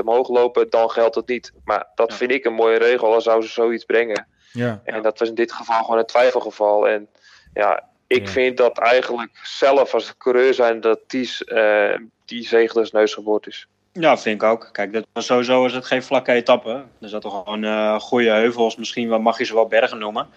[0.05, 1.53] omhoog lopen, dan geldt het niet.
[1.65, 4.27] Maar dat vind ik een mooie regel, als zou ze zoiets brengen.
[4.53, 4.81] Ja.
[4.85, 6.89] En dat was in dit geval gewoon een twijfelgeval.
[6.89, 7.09] En
[7.55, 13.15] ja, ik vind dat eigenlijk zelf als coureur zijn dat Ties uh, die zegel neus
[13.15, 13.67] geboord is.
[13.93, 14.69] Ja, vind ik ook.
[14.73, 16.85] Kijk, dit was sowieso is het geen vlakke etappe.
[17.01, 20.29] Er zaten gewoon uh, goede heuvels, misschien wel, mag je ze wel bergen noemen.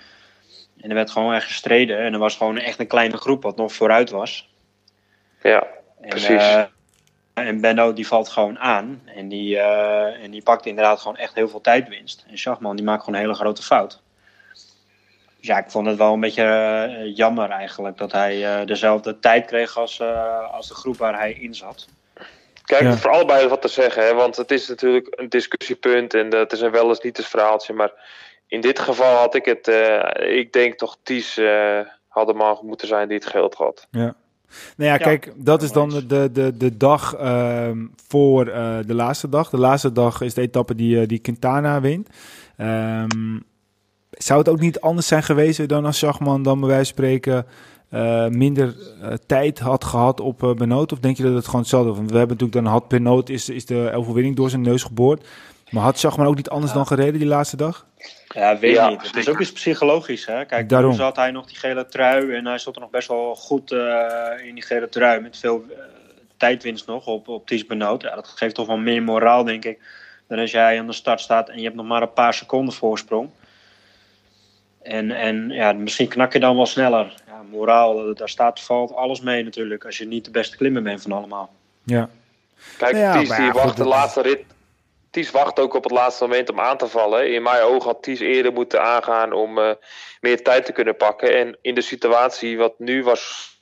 [0.82, 1.98] En er werd gewoon echt gestreden.
[1.98, 4.50] En er was gewoon echt een kleine groep wat nog vooruit was.
[5.42, 5.68] Ja,
[6.02, 6.30] en, precies.
[6.30, 6.64] Uh,
[7.34, 9.02] en Benno die valt gewoon aan.
[9.06, 12.26] En die, uh, en die pakt inderdaad gewoon echt heel veel tijdwinst.
[12.30, 14.02] En Schachman die maakt gewoon een hele grote fout.
[15.46, 16.44] Dus ja, ik vond het wel een beetje
[16.90, 17.98] uh, jammer eigenlijk.
[17.98, 20.02] Dat hij dezelfde tijd kreeg als,
[20.52, 21.88] als de groep waar hij in zat.
[22.64, 22.98] Kijk, ja.
[22.98, 24.06] voor allebei wat te zeggen.
[24.06, 24.14] Hè?
[24.14, 26.14] Want het is natuurlijk een discussiepunt.
[26.14, 27.74] En het is een wel eens niet eens verhaaltje.
[27.74, 27.92] Maar
[28.48, 32.60] in dit geval had ik het, uh, ik denk toch Ties uh, had de man
[32.62, 33.88] moeten zijn die het geld had.
[33.92, 34.16] Ja.
[34.78, 37.70] Nou ja, kijk, dat is dan de, de, de dag uh,
[38.08, 39.50] voor uh, de laatste dag.
[39.50, 42.10] De laatste dag is de etappe die, die Quintana wint.
[42.58, 43.46] Um,
[44.18, 47.46] zou het ook niet anders zijn geweest dan als Schachman dan bij wijze van spreken
[48.30, 48.76] minder
[49.26, 50.92] tijd had gehad op Benoot?
[50.92, 51.98] Of denk je dat het gewoon hetzelfde was?
[51.98, 55.28] Want we hebben natuurlijk dan had Benoot is, is de overwinning door zijn neus geboord.
[55.70, 56.78] Maar had Schachman ook niet anders ja.
[56.78, 57.86] dan gereden die laatste dag?
[58.28, 59.02] Ja, weet ja, niet.
[59.02, 60.26] Het is ook iets psychologisch.
[60.26, 60.46] Hè?
[60.46, 60.90] Kijk, Daarom.
[60.90, 63.72] toen zat hij nog die gele trui en hij stond er nog best wel goed
[63.72, 63.88] uh,
[64.44, 65.78] in die gele trui met veel uh,
[66.38, 68.02] tijdwinst nog op, op Ties Benoot.
[68.02, 69.80] Ja, dat geeft toch wel meer moraal, denk ik,
[70.28, 72.74] dan als jij aan de start staat en je hebt nog maar een paar seconden
[72.74, 73.30] voorsprong.
[74.86, 77.14] En, en ja, misschien knak je dan wel sneller.
[77.28, 81.02] Ja, moraal, daar staat, valt alles mee natuurlijk als je niet de beste klimmer bent
[81.02, 81.54] van allemaal.
[81.84, 82.10] Ja.
[82.78, 84.46] Kijk, nou ja, Ties die wacht de laatste rit
[85.16, 87.34] Ties wacht ook op het laatste moment om aan te vallen.
[87.34, 89.72] In mijn ogen had Ties eerder moeten aangaan om uh,
[90.22, 91.38] meer tijd te kunnen pakken.
[91.38, 93.54] En in de situatie wat nu was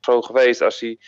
[0.00, 0.98] zo geweest, als hij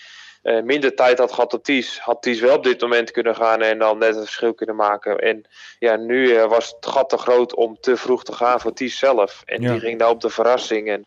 [0.42, 3.62] uh, minder tijd had gehad op Ties, had Ties wel op dit moment kunnen gaan
[3.62, 5.18] en dan net een verschil kunnen maken.
[5.18, 5.48] En
[5.78, 8.98] ja, nu uh, was het gat te groot om te vroeg te gaan voor Ties
[8.98, 9.42] zelf.
[9.44, 9.70] En ja.
[9.70, 10.88] die ging daar op de verrassing.
[10.88, 11.06] En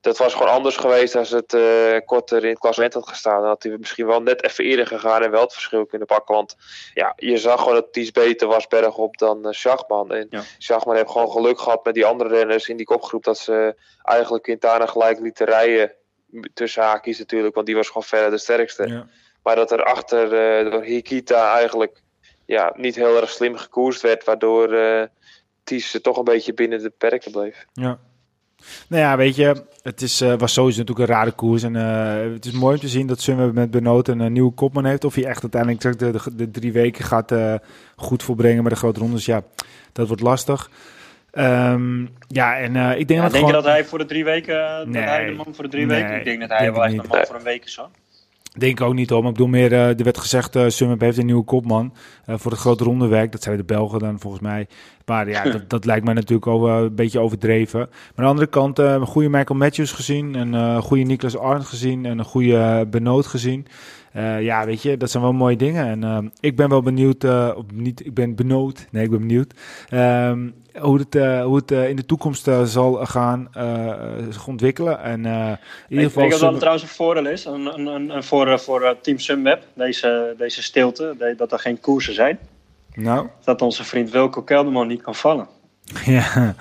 [0.00, 3.40] dat was gewoon anders geweest als het uh, korter in het klassement had gestaan.
[3.40, 6.34] Dan had hij misschien wel net even eerder gegaan en wel het verschil kunnen pakken.
[6.34, 6.56] Want
[6.94, 10.12] ja, je zag gewoon dat Ties beter was bergop dan uh, Schachman.
[10.12, 10.42] En ja.
[10.58, 13.24] Schachman heeft gewoon geluk gehad met die andere renners in die kopgroep.
[13.24, 15.92] Dat ze eigenlijk Quintana gelijk lieten rijden.
[16.54, 18.86] Tussen haakjes natuurlijk, want die was gewoon verder de sterkste.
[18.88, 19.06] Ja.
[19.42, 20.24] Maar dat er achter
[20.64, 22.02] uh, door Hikita eigenlijk
[22.46, 24.24] ja, niet heel erg slim gekoerst werd.
[24.24, 25.02] Waardoor uh,
[25.64, 27.66] Ties toch een beetje binnen de perken bleef.
[27.72, 27.98] Ja,
[28.88, 31.62] nou ja, weet je, het is, uh, was sowieso natuurlijk een rare koers.
[31.62, 34.84] En uh, het is mooi om te zien dat Sunweb met Benoot een, nieuwe kopman
[34.84, 35.04] heeft.
[35.04, 37.32] Of hij echt uiteindelijk de, de, de drie weken gaat
[37.96, 39.26] goed volbrengen met de grote rondes.
[39.26, 39.42] Ja,
[39.92, 40.70] dat wordt lastig.
[41.38, 43.46] Um, ja, en ik denk ja, dat Denk gewoon...
[43.46, 45.86] je dat hij voor de drie weken, nee, dat hij de man voor de drie
[45.86, 46.18] nee, weken?
[46.18, 47.88] Ik denk dat hij wel echt een man voor een week is, hoor.
[48.56, 51.18] Denk ik ook niet maar ik bedoel meer, uh, er werd gezegd, uh, Sunweb heeft
[51.18, 51.94] een nieuwe kopman
[52.26, 53.32] uh, voor het grote rondewerk.
[53.32, 54.66] Dat zijn de Belgen dan volgens mij.
[55.04, 57.78] Maar ja, dat, dat lijkt mij natuurlijk ook een beetje overdreven.
[57.80, 62.06] Maar aan de andere kant, een goede Michael Matthews gezien, een goede Niklas Arndt gezien
[62.06, 63.66] en een goede Benoot gezien.
[64.16, 65.86] Uh, ja, weet je, dat zijn wel mooie dingen.
[65.86, 69.18] En uh, ik ben wel benieuwd, uh, of niet, ik ben benoemd, nee, ik ben
[69.18, 69.54] benieuwd,
[69.88, 73.48] ehm, hoe het, hoe het in de toekomst zal gaan
[74.30, 75.00] zich ontwikkelen.
[75.00, 76.22] En in ieder geval...
[76.22, 79.62] Ik denk dat dat trouwens een voordeel is een, een, een, voor, voor Team Sunweb,
[79.74, 82.38] deze, deze stilte, dat er geen koersen zijn.
[82.94, 83.26] Nou?
[83.44, 85.46] Dat onze vriend Wilco Kelderman niet kan vallen.
[86.04, 86.54] ja,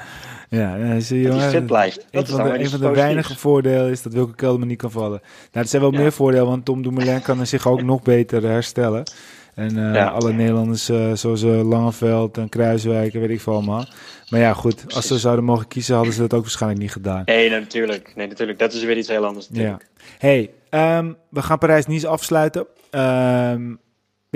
[0.55, 2.05] ja, zie je, dat hij fit blijft.
[2.11, 4.91] Dat een van de, een van de weinige voordelen is dat Wilke Kelderman niet kan
[4.91, 5.21] vallen.
[5.51, 5.99] Nou, er zijn wel ja.
[5.99, 9.03] meer voordelen, want Tom Dumoulin kan zich ook nog beter herstellen.
[9.55, 10.07] En uh, ja.
[10.07, 13.85] alle Nederlanders uh, zoals uh, Langeveld en Kruiswijk en weet ik veel allemaal.
[14.29, 14.95] Maar ja, goed, Precies.
[14.95, 17.21] als ze zouden mogen kiezen, hadden ze dat ook waarschijnlijk niet gedaan.
[17.25, 18.13] Nee, nee natuurlijk.
[18.15, 18.59] Nee, natuurlijk.
[18.59, 19.47] Dat is weer iets heel anders.
[19.51, 19.77] Ja.
[20.17, 22.65] Hey, um, we gaan Parijs-Nice afsluiten.
[22.91, 23.79] Um,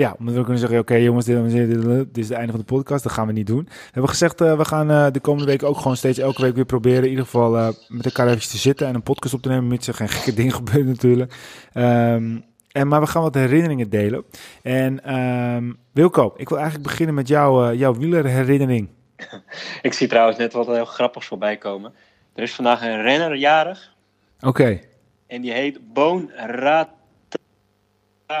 [0.00, 2.60] ja, omdat we kunnen zeggen, oké okay, jongens, dit, dit, dit, is het einde van
[2.60, 3.02] de podcast.
[3.02, 3.64] Dat gaan we niet doen.
[3.64, 6.54] We hebben gezegd, uh, we gaan uh, de komende week ook gewoon steeds elke week
[6.54, 7.02] weer proberen...
[7.02, 9.66] in ieder geval uh, met elkaar even te zitten en een podcast op te nemen...
[9.66, 11.34] mits er geen gekke dingen gebeuren natuurlijk.
[11.74, 14.24] Um, en, maar we gaan wat herinneringen delen.
[14.62, 18.88] En um, Wilco, ik wil eigenlijk beginnen met jou, jouw wielerherinnering.
[19.82, 21.92] ik zie trouwens net wat heel grappigs voorbij komen.
[22.34, 23.94] Er is vandaag een renner jarig.
[24.36, 24.48] Oké.
[24.48, 24.84] Okay.
[25.26, 26.88] En die heet Boon Raat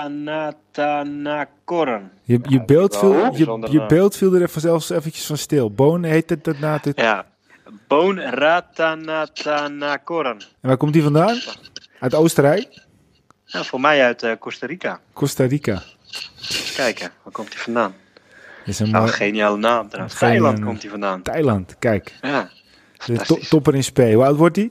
[0.08, 2.10] Natanakoren.
[2.22, 5.70] Je, je, beeld viel, je, je beeld viel er even zelfs eventjes van stil.
[5.70, 7.00] Boon heet het dat na het...
[7.00, 7.26] Ja,
[7.88, 10.38] Boon Ratanatanakoren.
[10.38, 11.38] En waar komt die vandaan?
[11.98, 12.84] Uit Oostenrijk?
[13.44, 15.00] Ja, voor mij uit uh, Costa Rica.
[15.12, 15.82] Costa Rica.
[16.38, 17.94] Eens kijken, waar komt hij vandaan?
[18.64, 19.88] Is een nou, geniale naam.
[20.18, 21.22] Thailand komt hij vandaan.
[21.22, 22.14] Thailand, kijk.
[22.20, 22.50] Ja,
[23.06, 24.12] de to topper in spe.
[24.12, 24.70] Hoe oud wordt hij?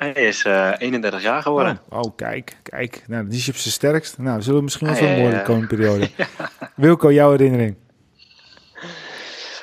[0.00, 1.80] Hij is uh, 31 jaar geworden.
[1.88, 3.02] Oh, oh, kijk, kijk.
[3.06, 4.18] Nou, die is op zijn sterkst.
[4.18, 6.10] Nou, we zullen misschien wel zo'n mooie de komende periode.
[6.16, 6.26] ja.
[6.74, 7.76] Wilco, jouw herinnering?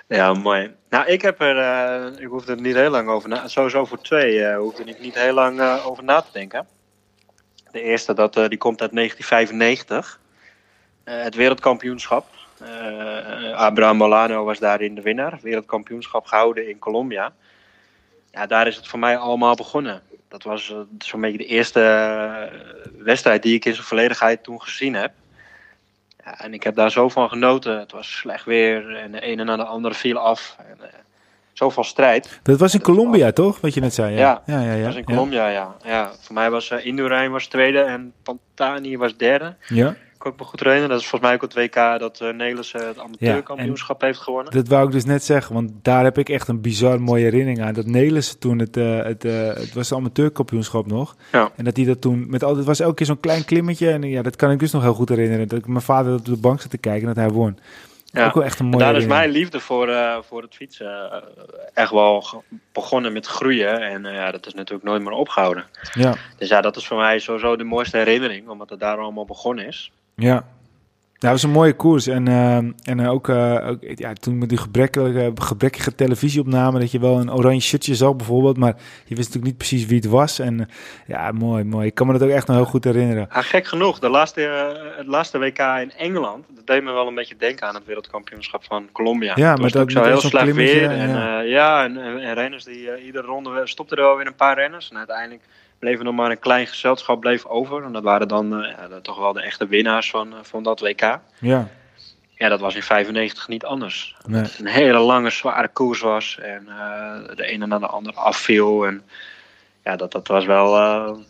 [0.08, 0.76] Ja, mooi.
[0.90, 3.48] Nou, ik heb er, uh, ik hoef er niet heel lang over na.
[3.48, 6.68] Sowieso voor twee uh, hoef er niet, niet heel lang uh, over na te denken.
[7.72, 10.20] De eerste, dat, die komt uit 1995.
[11.04, 12.26] het wereldkampioenschap.
[13.54, 15.40] Abraham Molano was daarin de winnaar.
[15.42, 17.34] Wereldkampioenschap gehouden in Colombia.
[18.32, 21.80] Ja, daar is het voor mij allemaal begonnen dat was uh, zo'n beetje de eerste
[21.80, 25.12] uh, wedstrijd die ik in zijn volledigheid toen gezien heb.
[26.24, 27.80] Ja, en ik heb daar zo van genoten.
[27.80, 30.56] Het was slecht weer en de ene na de andere viel af.
[30.60, 30.86] En, uh,
[31.54, 32.40] zoveel strijd.
[32.44, 33.34] Dat was in Colombia, was...
[33.34, 33.62] toch?
[33.62, 34.16] Wat je net zei.
[34.16, 34.62] Ja, ja, ja.
[34.62, 34.76] ja, ja.
[34.76, 35.76] dat was in Colombia, ja.
[35.84, 36.12] ja.
[36.22, 39.56] Voor mij was uh, Indurain was tweede en Pantani was derde.
[39.68, 39.96] Ja
[40.34, 40.90] ik me goed herinneren.
[40.90, 44.20] Dat is volgens mij ook het WK dat uh, Nelis uh, het amateurkampioenschap ja, heeft
[44.20, 44.54] gewonnen.
[44.54, 47.62] Dat wou ik dus net zeggen, want daar heb ik echt een bizar mooie herinnering
[47.62, 47.74] aan.
[47.74, 51.16] Dat Nelis toen het, uh, het, het was het amateurkampioenschap nog.
[51.32, 51.52] Ja.
[51.56, 53.90] En dat hij dat toen met altijd was elke keer zo'n klein klimmetje.
[53.90, 55.48] En ja, dat kan ik dus nog heel goed herinneren.
[55.48, 57.60] Dat ik mijn vader op de bank zat te kijken en dat hij won.
[58.12, 58.26] Ja.
[58.26, 61.18] Ook wel echt een mooie daar is mijn liefde voor, uh, voor het fietsen uh,
[61.74, 63.82] echt wel begonnen met groeien.
[63.82, 65.66] En uh, ja, dat is natuurlijk nooit meer opgehouden.
[65.94, 66.16] Ja.
[66.38, 69.68] Dus ja, dat is voor mij sowieso de mooiste herinnering, omdat het daar allemaal begonnen
[69.68, 69.92] is.
[70.22, 70.46] Ja,
[71.18, 72.08] dat was een mooie koers.
[72.08, 77.00] En, uh, en ook, uh, ook, ja, toen met die gebrekkige, gebrekkige televisieopname, dat je
[77.00, 78.76] wel een oranje shirtje zag bijvoorbeeld, maar
[79.06, 80.40] je wist natuurlijk niet precies wie het was.
[80.40, 80.66] En uh,
[81.08, 81.88] ja, mooi, mooi.
[81.88, 83.28] Ik kan me dat ook echt nog heel goed herinneren.
[83.34, 84.42] Ja, gek genoeg, de laatste,
[84.98, 88.64] het laatste WK in Engeland, dat deed me wel een beetje denken aan het wereldkampioenschap
[88.64, 89.34] van Colombia.
[89.36, 90.90] Ja, maar dat zo heel slecht weer.
[90.92, 94.56] En, ja, ja en, en, renners die iedere ronde stopten er wel weer een paar
[94.56, 94.90] renners.
[94.90, 95.44] En uiteindelijk
[95.80, 97.84] bleef er nog maar een klein gezelschap bleef over.
[97.84, 101.20] En dat waren dan uh, ja, toch wel de echte winnaars van, van dat WK.
[101.40, 101.68] Ja.
[102.36, 104.16] ja, dat was in 95 niet anders.
[104.26, 104.42] Nee.
[104.42, 106.40] Het een hele lange, zware koers was.
[106.42, 106.66] En
[107.36, 108.86] de ene na de andere afviel.
[108.86, 109.04] En
[109.84, 110.72] ja, dat, dat, was wel,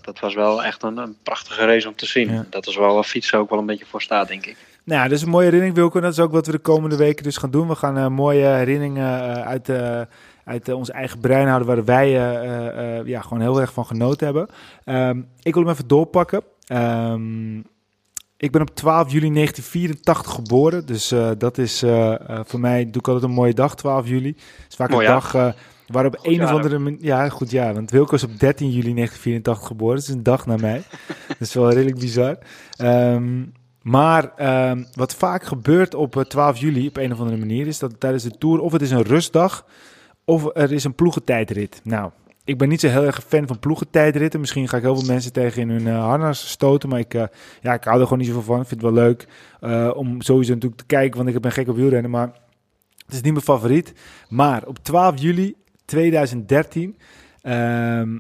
[0.02, 2.46] dat was wel echt een, een, prachtige race om te zien.
[2.50, 4.58] Dat is wel waar fietsen ook wel een beetje voor staat, denk ik.
[4.84, 6.00] Nou, dat is een mooie herinnering, Wilco.
[6.00, 7.68] Dat is ook wat we de komende weken dus gaan doen.
[7.68, 9.70] We gaan mooie herinneringen uit,
[10.48, 11.68] uit ons eigen brein houden...
[11.68, 12.10] waar wij
[13.06, 14.48] ja, gewoon heel erg van genoten hebben.
[14.84, 16.42] Ehm, ik wil hem even doorpakken.
[16.72, 17.66] Um,
[18.38, 20.86] ik ben op 12 juli 1984 geboren.
[20.86, 21.84] Dus dat is
[22.44, 24.28] voor mij, doe ik altijd een mooie dag, 12 juli.
[24.28, 25.56] Het is vaak Mooi, een dag
[25.88, 26.98] waarop een of andere...
[27.00, 29.96] Ja, goed ja, want Wilco is op 13 juli 1984 geboren.
[29.96, 30.84] Dat is een dag na mij.
[31.28, 32.38] dat is wel redelijk bizar.
[32.82, 34.32] Um, maar
[34.70, 37.68] um, wat vaak gebeurt op 12 juli op een of andere manier...
[37.68, 39.66] is dat tijdens de Tour of het is een rustdag...
[40.28, 41.82] of er is een ploegentijdrit.
[41.84, 42.12] Nou,
[42.44, 44.40] ik ben niet zo heel erg fan van ploegentijdritten.
[44.40, 46.90] Misschien ga ik heel veel mensen tegen in hun uh, harnas stoten.
[46.90, 47.24] Maar ik, uh,
[47.62, 48.62] ja, ik hou er gewoon niet zoveel van.
[48.62, 49.28] Ik vind het wel leuk
[49.62, 51.24] uh, om sowieso natuurlijk te kijken.
[51.24, 52.12] Want ik ben gek op wielrennen.
[52.12, 52.32] Maar
[53.06, 53.94] het is niet mijn favoriet.
[54.30, 56.98] Maar op 12 juli 2013
[57.42, 58.20] ehm,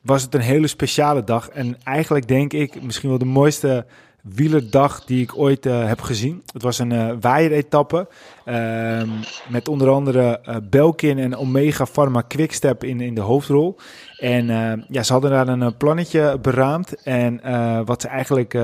[0.00, 1.48] was het een hele speciale dag.
[1.48, 3.86] En eigenlijk denk ik misschien wel de mooiste
[4.34, 6.42] wielerdag die ik ooit uh, heb gezien.
[6.52, 8.08] Het was een uh, waaieretappe
[8.46, 9.02] uh,
[9.48, 13.76] met onder andere uh, Belkin en Omega Pharma Quickstep in, in de hoofdrol.
[14.16, 14.46] En
[14.88, 17.40] ja, ze hadden daar een plannetje beraamd en
[17.84, 18.58] wat ze eigenlijk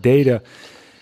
[0.00, 0.42] deden...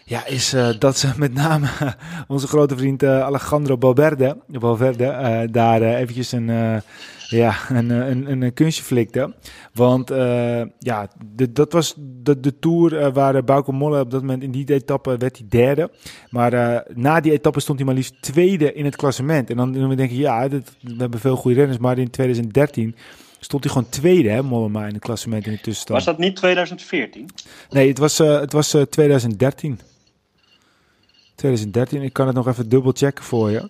[0.09, 1.69] Ja, is dat ze met name
[2.29, 6.83] onze grote vriend Alejandro Valverde, Valverde daar eventjes een
[7.29, 9.35] ja, een, eh, een, een kunstje flikte.
[9.73, 14.21] Want uh, ja, de, dat was de, de Tour uh, waar Bauke Molle op dat
[14.21, 15.91] moment in die etappe werd hij derde.
[16.31, 19.51] Maar uh, na die etappe stond hij maar liefst tweede in het klassement.
[19.51, 21.79] En dan, dan denk je, ja, dit, we hebben veel goede renners.
[21.79, 22.97] Maar in 2013
[23.41, 26.05] stond hij gewoon tweede, hè, Mollema, in het klassement in de tussenstand.
[26.05, 27.29] Was dat niet 2014?
[27.71, 29.81] Nee, het was, het was 2013.
[31.39, 33.69] 2013, ik kan het nog even dubbel checken voor je.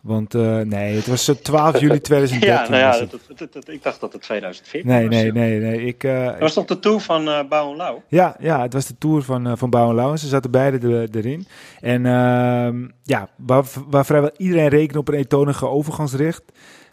[0.00, 2.48] Want uh, nee, het was 12 juli 2013.
[2.48, 5.14] ja, nou ja, dat, dat, ik dacht dat het 2014 nee, was.
[5.14, 5.84] Nee, nee, nee.
[5.84, 8.02] Ik, uh, dat was toch de tour van uh, Bouw Lauw?
[8.08, 10.16] Ja, ja, het was de tour van, uh, van Bouw en Lauw.
[10.16, 11.46] Ze zaten beide de, erin.
[11.80, 16.42] En uh, ja, waar, waar vrijwel iedereen rekende op een eentonige overgangsrit.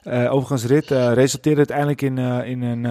[0.06, 2.86] overgangsrit resulteerde uiteindelijk in, in een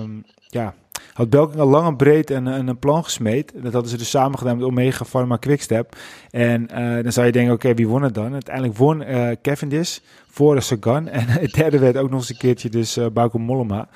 [0.00, 0.74] um, ja,
[1.16, 3.52] had Belkin al lang en breed een, een, plan gesmeed.
[3.54, 5.96] Dat hadden ze dus samen gedaan met Omega Pharma Quickstep.
[6.30, 8.32] En uh, dan zou je denken, oké, wie won het dan?
[8.32, 9.98] Uiteindelijk won uh, Cavendish
[10.30, 11.08] voor Sagan.
[11.16, 13.88] En het derde werd ook nog eens een keertje dus uh, Bauke Mollema.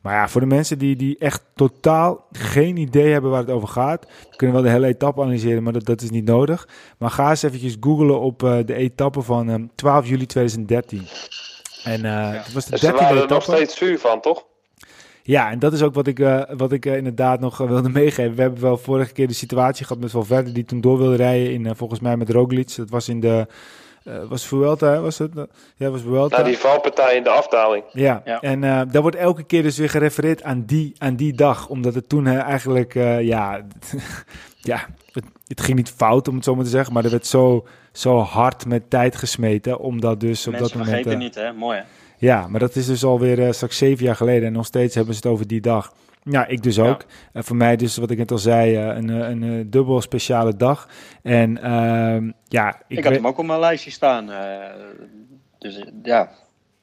[0.00, 3.68] Maar ja, voor de mensen die, die echt totaal geen idee hebben waar het over
[3.68, 6.68] gaat, kunnen wel de hele etappe analyseren, maar dat, dat is niet nodig.
[6.98, 11.06] Maar ga eens eventjes googlen op uh, de etappe van um, 12 juli 2013.
[11.84, 12.42] En uh, ja.
[12.54, 13.22] was de dus dertiende etappe.
[13.22, 14.44] er nog steeds zuur van, toch?
[15.28, 17.88] Ja, en dat is ook wat ik, uh, wat ik uh, inderdaad nog uh, wilde
[18.00, 18.34] meegeven.
[18.34, 21.52] We hebben wel vorige keer de situatie gehad met Valverde die toen door wilde rijden
[21.52, 22.76] in volgens mij met Roglic.
[22.76, 23.46] Dat was in de
[24.28, 25.30] was Vuelta, was het?
[25.76, 26.36] Ja, was Vuelta.
[26.36, 27.84] Nou, die valpartij in de afdaling.
[27.92, 28.40] Ja, ja.
[28.40, 31.68] en daar wordt elke keer dus weer gerefereerd aan die, aan die dag.
[31.68, 33.66] Omdat het toen eigenlijk, ja,
[34.70, 36.92] ja het, het, ging niet fout om het zo maar te zeggen.
[36.92, 39.78] Maar er werd zo, zo hard met tijd gesmeten.
[39.78, 40.90] Omdat dus op dat moment...
[40.90, 41.52] vergeten niet, hè?
[41.52, 41.84] Mooi, hè?
[42.18, 45.14] Ja, maar dat is dus alweer uh, straks zeven jaar geleden en nog steeds hebben
[45.14, 45.92] ze het over die dag.
[46.22, 47.04] Ja, ik dus ook.
[47.34, 50.88] Voor mij dus, wat ik net al zei, uh, een, een, een dubbel speciale dag.
[51.22, 52.82] En uh, ja...
[52.88, 54.30] Ik, ik had hem ook op mijn lijstje staan.
[55.58, 56.30] Dus ja,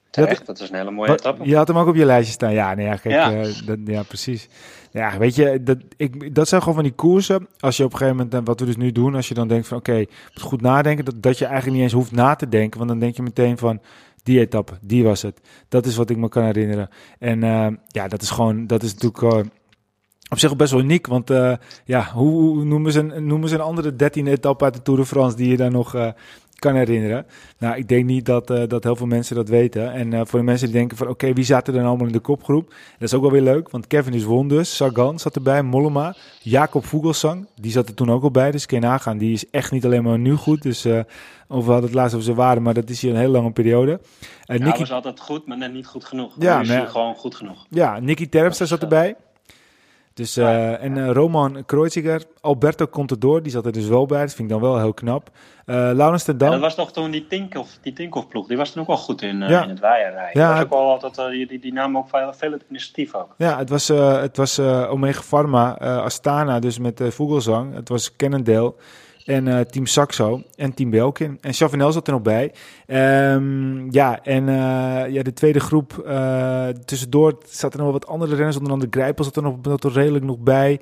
[0.10, 0.46] terecht.
[0.46, 1.48] Dat is een hele mooie etappe.
[1.48, 2.54] Je had hem ook op je lijstje staan.
[2.54, 3.64] Ja, nee, ja, kijk, ja.
[3.66, 4.50] Dat, ja precies.
[4.92, 7.48] Ja, weet je, dat, ik, dat zijn gewoon van die koersen.
[7.60, 9.68] Als je op een gegeven moment, wat we dus nu doen, als je dan denkt
[9.68, 12.50] van oké, okay, moet goed nadenken, dat, dat je eigenlijk niet eens hoeft na te
[12.50, 12.78] denken.
[12.78, 13.82] Want dan denk je meteen van,
[14.26, 15.42] die etappe, die was het.
[15.70, 16.90] Dat is wat ik me kan herinneren.
[17.20, 19.52] En uh, ja, dat is gewoon, dat is natuurlijk uh,
[20.30, 21.08] op zich best wel uniek.
[21.08, 24.82] Want uh, ja, hoe, noemen, ze een, noemen ze een andere dertiende etappe uit de
[24.82, 26.14] Tour de France die je daar nog
[26.66, 27.26] kan herinneren.
[27.58, 29.94] Nou, ik denk niet dat, uh, dat heel veel mensen dat weten.
[29.94, 32.08] En uh, voor de mensen die denken van oké, okay, wie zaten er dan allemaal
[32.08, 32.70] in de kopgroep?
[32.70, 34.76] Dat is ook wel weer leuk, want Kevin is won dus.
[34.76, 38.52] Sagan zat erbij, Mollema, Jacob Vogelsang, die zat er toen ook al bij.
[38.52, 40.62] Dus kun je nagaan, die is echt niet alleen maar nu goed.
[40.62, 41.00] Dus uh,
[41.48, 43.92] over hadden het laatst over zijn waarde, maar dat is hier een hele lange periode.
[43.92, 44.80] Uh, ja, Nicky...
[44.80, 46.36] was altijd goed, maar net niet goed genoeg.
[46.40, 46.88] Ja, is maar...
[46.88, 47.66] gewoon goed genoeg.
[47.70, 49.16] Ja, Nicky Terpstra zat erbij.
[50.16, 54.22] Dus, uh, en uh, Roman Kreuziger, Alberto Contador, die zat er dus wel bij.
[54.22, 55.30] Dat vind ik dan wel heel knap.
[55.66, 56.48] Uh, Laurens ten Dam.
[56.48, 58.48] Ja, dat was toch toen die Tinkoff, die Tinkoff ploeg.
[58.48, 59.64] Die was toen ook wel goed in, ja.
[59.64, 60.42] in het waaierrijden.
[60.42, 63.34] Ja, was ook wel altijd, die, die, die nam ook veel, veel initiatief ook.
[63.38, 67.74] Ja, het was, het was Omega Pharma, Astana, dus met Vogelsang.
[67.74, 68.74] Het was Cannondale.
[69.26, 71.38] En Team Saxo en Team Belkin.
[71.42, 72.54] En Chavanel zat er nog bij.
[72.88, 74.46] Um, ja, en
[75.12, 75.92] ja, de tweede groep
[76.86, 78.58] tussendoor zat er nog wat andere renners.
[78.58, 79.58] Onder andere Grijpel zat er nog,
[79.94, 80.80] redelijk nog bij.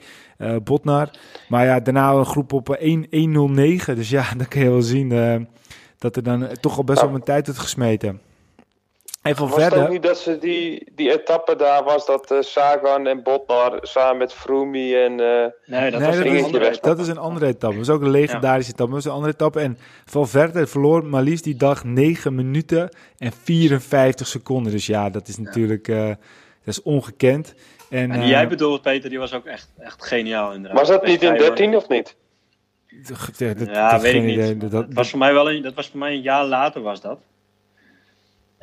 [0.63, 1.09] Botnar.
[1.49, 2.85] Maar ja, daarna een groep op 1-1-0-9.
[3.95, 5.47] Dus ja, dan kun je wel zien
[5.97, 8.21] dat er dan toch al best wel een tijd het gesmeten.
[9.23, 9.77] Even was verder.
[9.77, 13.79] het ook niet dat ze die, die etappe daar was dat uh, Sagan en Botnar
[13.81, 17.75] samen met Froome en uh, Nee, dat, was dat, een, dat is een andere etappe.
[17.75, 18.91] Dat is ook een legendarische etappe.
[18.91, 19.59] Dat is een andere etappe.
[19.59, 24.71] En Valverde verloor maar liefst die dag 9 minuten en 54 seconden.
[24.71, 26.17] Dus ja, dat is natuurlijk uh, dat
[26.63, 27.53] is ongekend.
[27.89, 30.79] En, en jij bedoelt, Peter, die was ook echt, echt geniaal inderdaad.
[30.79, 32.15] Was dat niet in 13 of niet?
[33.37, 34.61] Ja, dat, ja weet ik niet.
[34.61, 37.01] Dat, dat, was voor mij wel een, dat was voor mij een jaar later was
[37.01, 37.19] dat.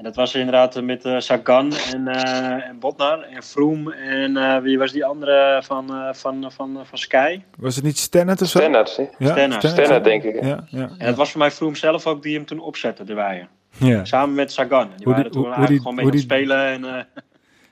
[0.00, 4.58] En dat was inderdaad met uh, Sagan en, uh, en Botnar en Froome en uh,
[4.58, 7.40] wie was die andere van, van, van, van Sky?
[7.56, 8.58] Was het niet Stennet of zo?
[8.58, 9.98] Stennet, ja?
[9.98, 10.44] Denk ik.
[10.44, 13.14] Ja, ja, En het was voor mij Froome zelf ook die hem toen opzette, de
[13.14, 13.48] waaien.
[13.76, 14.04] Ja.
[14.04, 14.88] Samen met Sagan.
[14.96, 16.66] Die hoe waren die, toen hoe, eigenlijk die, gewoon mee het spelen.
[16.66, 17.06] En,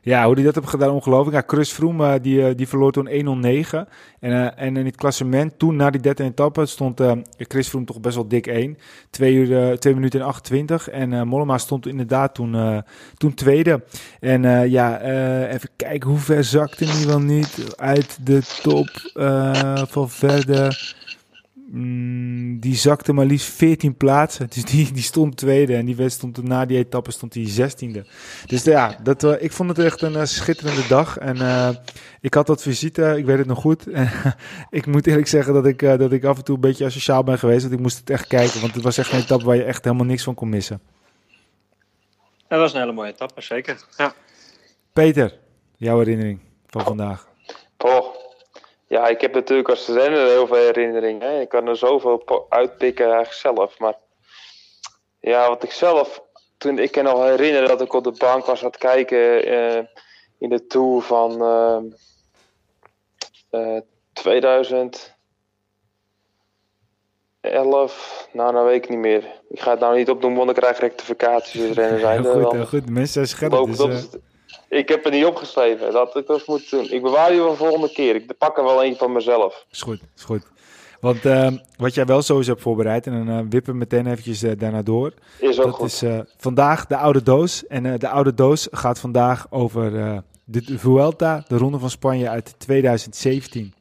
[0.00, 1.36] ja, hoe hij dat heeft gedaan, ongelooflijk.
[1.36, 3.88] Ja, Chris Froome, die, eh, die verloor toen 1-0-9.
[4.20, 7.00] En, uh, en in het klassement, toen na die derde etappe, stond
[7.36, 8.78] Chris Froome toch best wel dik 1.
[9.10, 10.88] 2, uur, 2 minuten en 28.
[10.88, 12.82] En Mollema stond inderdaad toen,
[13.16, 13.82] toen tweede.
[14.20, 15.00] En ja,
[15.48, 18.88] even kijken, hoe ver zakte hij wel niet uit de top
[19.88, 20.96] van verder.
[21.70, 24.46] Mm, die zakte maar liefst 14 plaatsen.
[24.50, 25.74] Dus die, die stond tweede.
[25.74, 28.06] En die stond na die etappe stond hij zestiende.
[28.46, 31.18] Dus ja, dat, uh, ik vond het echt een uh, schitterende dag.
[31.18, 31.68] En uh,
[32.20, 33.86] ik had dat visite, ik weet het nog goed.
[33.92, 34.10] En
[34.70, 37.38] ik moet eerlijk zeggen dat ik, dat ik af en toe een beetje asociaal ben
[37.38, 37.62] geweest.
[37.62, 38.60] Want ik moest het echt kijken.
[38.60, 40.80] Want het was echt een etappe waar je echt helemaal niks van kon missen.
[42.48, 43.84] Dat was een hele mooie etappe, zeker.
[43.96, 44.14] Ja.
[44.92, 45.38] Peter,
[45.76, 47.28] jouw herinnering van vandaag.
[47.78, 48.17] Oh,
[48.88, 51.40] ja, ik heb natuurlijk als renner heel veel herinneringen.
[51.40, 53.78] Ik kan er zoveel uitpikken eigenlijk zelf.
[53.78, 53.94] Maar
[55.20, 56.26] ja, wat ik zelf...
[56.56, 59.82] Toen, ik kan nog herinneren dat ik op de bank was aan het kijken uh,
[60.38, 61.78] in de Tour van uh,
[63.50, 63.80] uh,
[64.12, 65.12] 2011.
[68.32, 69.40] Nou, nou weet ik niet meer.
[69.48, 71.72] Ik ga het nou niet opdoen, want ik krijg rectificaties.
[71.72, 72.86] Rennen zijn heel goed, heel goed.
[72.86, 73.66] De mensen zijn scherp.
[73.76, 74.08] Dus,
[74.68, 75.92] ik heb het niet opgeschreven.
[75.92, 76.90] Dat ik dat moet doen.
[76.90, 78.14] Ik bewaar je voor de volgende keer.
[78.14, 79.66] Ik pak er wel een van mezelf.
[79.70, 80.46] Is goed, is goed.
[81.00, 84.42] Want uh, wat jij wel sowieso hebt voorbereid, en dan uh, wippen we meteen eventjes
[84.42, 85.12] uh, daarna door.
[85.38, 85.86] Is ook dat goed.
[85.86, 86.02] is
[86.36, 87.66] vandaag de oude doos.
[87.66, 89.92] En de oude doos gaat vandaag over
[90.44, 93.74] de Vuelta, de Ronde van Spanje uit 2017.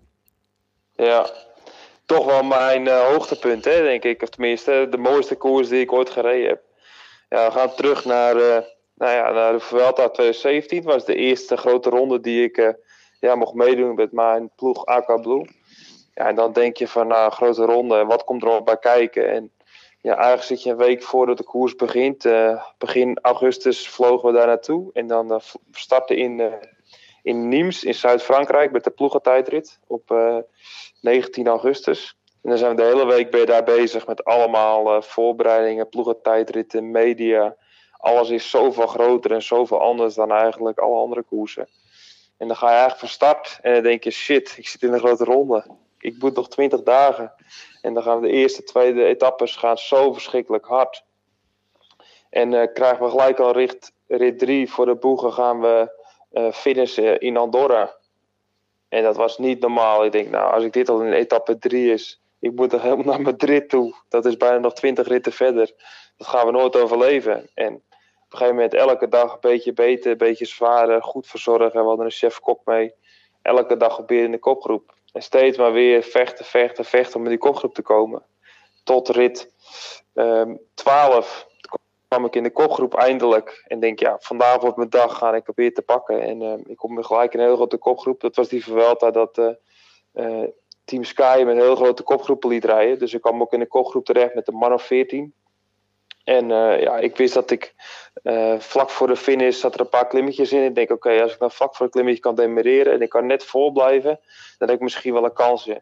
[0.93, 1.29] Ja,
[2.05, 4.21] toch wel mijn hoogtepunt, hè, denk ik.
[4.21, 6.61] Of tenminste, de mooiste koers die ik ooit gereden heb.
[7.29, 8.63] Ja, we gaan terug naar
[8.97, 12.69] nou ja, naar de Vuelta 2017 was de eerste grote ronde die ik uh,
[13.19, 15.45] ja, mocht meedoen met mijn ploeg AK Blue.
[16.13, 19.29] Ja, en dan denk je van, nou, grote ronde, wat komt er op bij kijken?
[19.29, 19.51] En
[20.01, 22.25] ja, eigenlijk zit je een week voordat de koers begint.
[22.25, 24.89] Uh, begin augustus vlogen we daar naartoe.
[24.93, 25.39] En dan uh,
[25.71, 26.53] starten in, uh,
[27.23, 30.15] in Nimes in Zuid-Frankrijk met de ploegentijdrit op
[31.01, 32.17] 19 augustus.
[32.43, 37.55] En dan zijn we de hele week daar bezig met allemaal voorbereidingen, ploegentijdritten, media
[38.07, 41.67] alles is zoveel groter en zoveel anders dan eigenlijk alle andere koersen.
[42.37, 44.93] En dan ga je eigenlijk van start en dan denk je, shit, ik zit in
[44.93, 45.65] een grote ronde.
[45.99, 47.33] Ik moet nog 20 dagen.
[47.81, 51.03] En dan gaan we de eerste, tweede etappes gaan zo verschrikkelijk hard.
[52.29, 55.91] En uh, krijgen we gelijk al rit, rit 3 voor de boegen gaan we
[56.31, 57.95] uh, finishen in Andorra.
[58.89, 60.05] En dat was niet normaal.
[60.05, 63.05] Ik denk, nou, als ik dit al in etappe 3 is, ik moet er helemaal
[63.05, 63.95] naar Madrid toe.
[64.09, 65.71] Dat is bijna nog 20 ritten verder.
[66.17, 67.49] Dat gaan we nooit overleven.
[67.53, 67.81] En
[68.27, 71.81] op een gegeven moment elke dag een beetje beter, een beetje zwaarder, goed verzorgen.
[71.81, 72.93] We hadden een chef-kok mee.
[73.41, 74.93] Elke dag weer in de kopgroep.
[75.13, 78.23] En steeds maar weer vechten, vechten, vechten om in die kopgroep te komen.
[78.83, 79.51] Tot rit
[80.13, 81.47] um, 12
[82.07, 83.63] kwam ik in de kopgroep eindelijk.
[83.67, 86.21] En denk, ja, vandaag wordt mijn dag, ga ik proberen te pakken.
[86.21, 88.21] En uh, ik kom gelijk in een heel grote kopgroep.
[88.21, 89.37] Dat was die Verwelta dat
[90.13, 90.43] uh,
[90.83, 92.99] Team Sky met heel grote kopgroepen liet rijden.
[92.99, 95.33] Dus ik kwam ook in de kopgroep terecht met een man of 14.
[96.27, 97.75] En uh, ja, ik wist dat ik
[98.23, 100.63] uh, vlak voor de finish zat er een paar klimmetjes in.
[100.63, 103.25] Ik denk, oké, als ik dan vlak voor een klimmetje kan demereren en ik kan
[103.25, 104.19] net vol blijven,
[104.57, 105.81] dan heb ik misschien wel een kansje.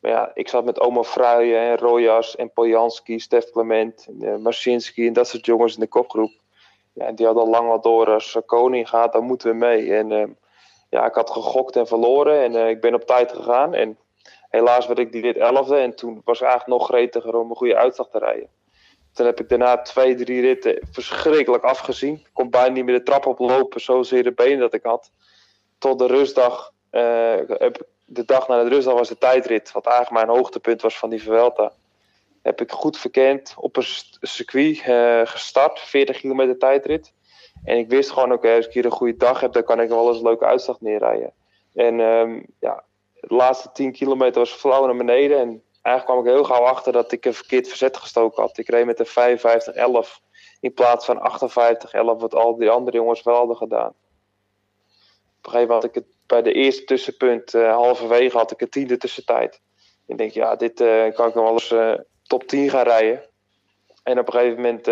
[0.00, 4.36] Maar ja, ik zat met Oma Fruijen en Rojas en Poljanski, Stef Clement, en, uh,
[4.36, 6.32] Marcinski en dat soort jongens in de kopgroep.
[6.92, 9.94] Ja, die hadden al lang al door als koning gaat, dan moeten we mee.
[9.94, 10.36] En
[10.90, 13.74] ja, ik had gegokt en verloren en ik ben op tijd gegaan.
[13.74, 13.98] En
[14.50, 17.56] helaas werd ik die dit elfde en toen was ik eigenlijk nog gretiger om een
[17.56, 18.48] goede uitslag te rijden.
[19.16, 22.14] Toen heb ik daarna twee, drie ritten verschrikkelijk afgezien.
[22.14, 25.10] Ik kon bijna niet meer de trap oplopen, zozeer de benen dat ik had.
[25.78, 27.36] Tot de rustdag, uh,
[28.04, 29.72] de dag na de rustdag was de tijdrit.
[29.72, 31.72] Wat eigenlijk mijn hoogtepunt was van die Vuelta.
[32.42, 33.84] heb ik goed verkend op een
[34.20, 34.82] circuit
[35.28, 37.12] gestart, 40 kilometer tijdrit.
[37.64, 39.88] En ik wist gewoon, oké, als ik hier een goede dag heb, dan kan ik
[39.88, 41.32] wel eens een leuke uitslag neerrijden.
[41.74, 42.84] En um, ja,
[43.20, 45.38] de laatste 10 kilometer was flauw naar beneden.
[45.38, 48.58] En eigenlijk kwam ik heel gauw achter dat ik een verkeerd verzet gestoken had.
[48.58, 49.38] Ik reed met een
[50.06, 50.24] 55-11
[50.60, 53.94] in plaats van 58-11, wat al die andere jongens wel hadden gedaan.
[55.38, 58.60] Op een gegeven moment had ik het bij de eerste tussenpunt, uh, halverwege, had ik
[58.60, 59.60] een tiende tussentijd.
[60.06, 63.24] Ik denk, ja, dit uh, kan ik nog wel eens uh, top 10 gaan rijden.
[64.02, 64.84] En op een gegeven moment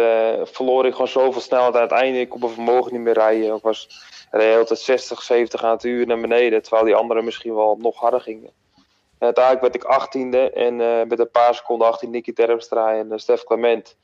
[0.50, 2.20] verloor ik gewoon zoveel snelheid aan het einde.
[2.20, 3.56] Ik kon mijn vermogen niet meer rijden.
[3.56, 3.88] Ik was
[4.30, 6.62] reed altijd 60, 70 aan het uur naar beneden.
[6.62, 8.50] Terwijl die anderen misschien wel nog harder gingen.
[9.24, 10.50] En uiteindelijk werd ik achttiende.
[10.50, 10.76] En
[11.08, 13.96] met een paar seconden achter Nicky Terpstra en Stef Clement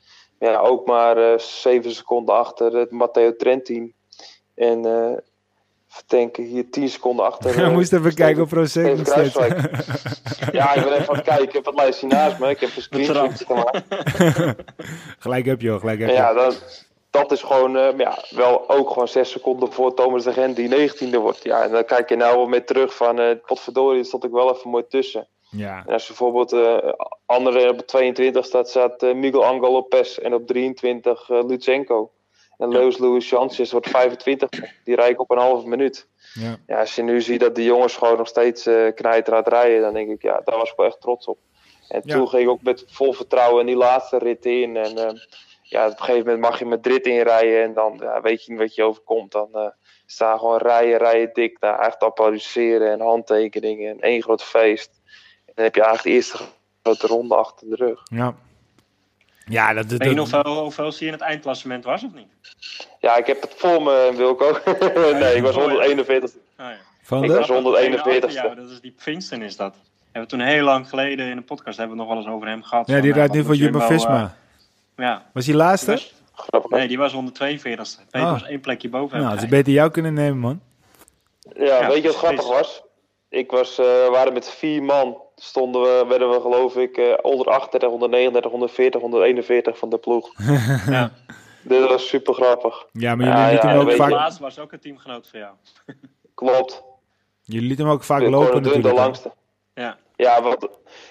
[0.49, 3.93] ja, ook maar uh, zeven seconden achter het Matteo Trentin.
[4.55, 5.17] En uh,
[6.07, 7.55] denken hier 10 seconden achter.
[7.59, 9.11] Je uh, moest even kijken op steeds.
[10.51, 11.43] ja, ik ben even aan het kijken.
[11.43, 12.49] Ik heb het lijstje naast me.
[12.49, 13.81] Ik heb een screenshot gemaakt.
[15.23, 16.15] gelijk heb je hoor, gelijk heb je.
[16.15, 20.33] Ja, dat, dat is gewoon uh, ja, wel ook gewoon 6 seconden voor Thomas de
[20.33, 21.43] Gent die 19e wordt.
[21.43, 24.55] Ja, en dan kijk je nou wel mee terug van, uh, potverdorie, stond ik wel
[24.55, 25.27] even mooi tussen.
[25.49, 25.83] Ja.
[25.85, 26.93] En als je bijvoorbeeld uh,
[27.25, 32.11] andere op 22 staat, staat uh, Miguel Angel Lopez en op 23 uh, Lutsenko.
[32.57, 34.49] En Leus Louis Chances wordt 25.
[34.83, 36.07] Die rijdt op een halve minuut.
[36.33, 36.57] Ja.
[36.67, 36.79] ja.
[36.79, 40.09] als je nu ziet dat die jongens gewoon nog steeds uh, knijter rijden, dan denk
[40.09, 41.37] ik, ja, daar was ik wel echt trots op.
[41.87, 42.15] En ja.
[42.15, 44.77] toen ging ik ook met vol vertrouwen in die laatste rit in.
[44.77, 45.19] En
[45.71, 48.61] ja, op een gegeven moment mag je Madrid inrijden en dan ja, weet je niet
[48.61, 49.31] wat je overkomt.
[49.31, 49.67] Dan uh,
[50.05, 55.01] staan gewoon rijen, rijen dik daar echt applaudisseren en handtekeningen en één groot feest
[55.55, 56.37] dan heb je eigenlijk de eerste
[56.83, 58.01] grote ronde achter de rug.
[58.03, 58.35] Ja.
[59.45, 62.27] Ja, dat, dat, Weet je nog hoeveel, hoeveel je in het eindklassement was of niet?
[62.99, 64.57] Ja, ik heb het voor me, Wilco.
[65.19, 66.31] nee, ik was 141.
[66.31, 66.77] Oh, ja.
[67.01, 68.33] Van ik was 141.
[68.33, 69.75] Ja, dat is die Princeton is dat.
[70.11, 72.47] Hebben we toen heel lang geleden in de podcast hebben we nog wel eens over
[72.47, 72.87] hem gehad.
[72.87, 74.35] Ja, die rijdt uh, nu voor Jumbo-Visma.
[75.01, 75.25] Uh, ja.
[75.33, 75.93] Was hij laatste?
[75.95, 76.11] Die
[76.49, 77.99] was, nee, die was 142.
[78.09, 78.31] Peter Oh.
[78.33, 80.61] was één plekje boven Nou, ze beter jou kunnen nemen, man.
[81.55, 82.81] Ja, Ja, weet je wat grappig was?
[83.29, 85.17] Ik was, eh, we waren met vier man.
[85.35, 90.31] Stonden we, werden we geloof ik eh 138, 139, 140, 141 van de ploeg.
[90.87, 91.11] Ja.
[91.63, 92.85] Dit was super grappig.
[92.91, 94.71] Ja, maar Ja, jullie lieten ja, hem ook weet je- De vaak, laatste was ook
[94.71, 95.53] een teamgenoot van jou.
[96.35, 96.83] Klopt.
[97.43, 98.95] jullie lieten hem ook vaak De lopen de natuurlijk.
[98.97, 99.01] hè?
[99.03, 99.31] langste.
[99.73, 99.97] Ja.
[100.21, 100.67] Ja, want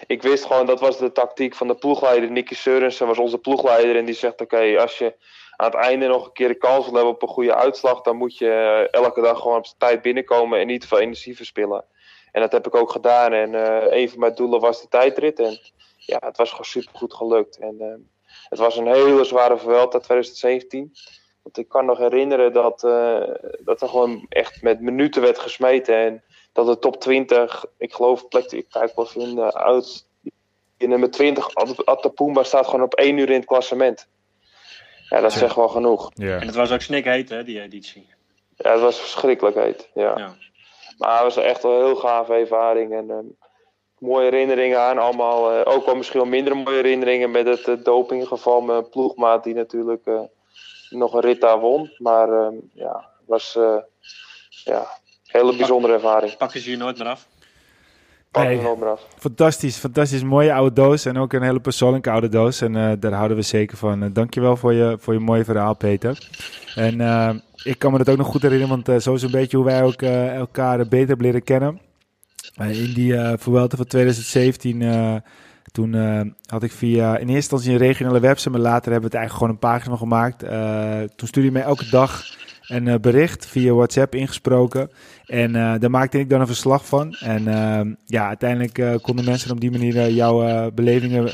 [0.07, 2.31] ik wist gewoon, dat was de tactiek van de ploegleider.
[2.31, 3.97] Nicky Seurensen was onze ploegleider.
[3.97, 5.15] En die zegt, oké, als je
[5.57, 8.01] aan het einde nog een keer de kans wil hebben op een goede uitslag...
[8.01, 11.85] dan moet je eh, elke dag gewoon op tijd binnenkomen en niet veel energie verspillen.
[12.33, 13.33] En dat heb ik ook gedaan.
[13.33, 15.39] En eh, een van mijn doelen was de tijdrit.
[15.39, 15.59] En
[15.97, 17.59] ja, het was gewoon super goed gelukt.
[17.59, 17.95] En eh,
[18.49, 20.93] het was een hele zware Vuelta 2017.
[21.43, 22.81] Want ik kan nog herinneren dat,
[23.61, 25.95] dat er gewoon echt met minuten werd gesmeten.
[25.95, 26.23] En
[26.53, 30.07] dat de top 20, ik geloof, plek, ik kijk wel even in de uit.
[30.77, 34.09] In nummer 20, At- Atapumba staat gewoon op 1 uur in het klassement.
[35.09, 36.11] Ja, dat zegt wel genoeg.
[36.15, 36.39] Ja.
[36.41, 38.09] En het was ook snikheet, hè, die editie.
[38.57, 39.89] Ja, het was verschrikkelijk heet.
[39.95, 40.19] Ja.
[40.19, 40.35] Ja.
[40.99, 42.93] Maar het was echt wel een heel gave ervaring.
[42.93, 43.25] En ehm,
[43.99, 45.53] mooie herinneringen aan allemaal.
[45.53, 48.61] eh, ook wel misschien wel minder mooie herinneringen met het uh, dopinggeval.
[48.61, 50.21] Mijn ploegmaat die natuurlijk eh,
[50.91, 51.95] nog een rit daar won.
[51.99, 53.77] Maar ehm, ja, het was eh,
[54.65, 54.87] ja,
[55.33, 56.37] hele bijzondere ervaring.
[56.37, 57.27] Pakken ze je nooit meer af.
[58.31, 58.57] Pak Nee.
[58.59, 59.07] er nog maar af.
[59.19, 60.23] Fantastisch, fantastisch.
[60.23, 62.61] Mooie oude doos en ook een hele persoonlijke oude doos.
[62.61, 64.03] En eh, daar houden we zeker van.
[64.03, 66.29] Uh, dankjewel voor je, voor je mooie verhaal, Peter.
[66.75, 67.31] En eh,
[67.63, 69.67] ik kan me dat ook nog goed herinneren, want eh, zo is een beetje hoe
[69.67, 71.81] wij ook eh, elkaar beter hebben leren kennen.
[72.57, 75.15] Eh, in die uh, Vuelta van 2017, eh,
[75.73, 79.17] toen eh, had ik via in eerste instantie een regionale website, maar later hebben we
[79.17, 80.43] het eigenlijk gewoon een pagina gemaakt.
[80.43, 82.25] Eh, toen stuurde je mij elke dag
[82.71, 84.91] een eh, bericht via WhatsApp ingesproken.
[85.31, 87.15] En eh, daar maakte ik dan een verslag van.
[87.15, 91.31] En eh, ja, uiteindelijk eh, konden mensen op die manier jouw belevingen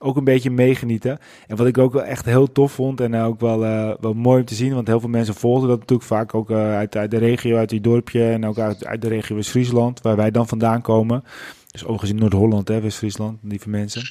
[0.00, 1.18] ook een beetje meegenieten.
[1.46, 3.58] En wat ik ook wel echt heel tof vond en ook wel,
[4.00, 6.96] wel mooi om te zien, want heel veel mensen volgden dat natuurlijk vaak ook uit,
[6.96, 10.30] uit de regio, uit die dorpje en ook uit, uit de regio West-Friesland, waar wij
[10.30, 11.24] dan vandaan komen.
[11.70, 14.02] Dus in Noord-Holland, West-Friesland, lieve mensen.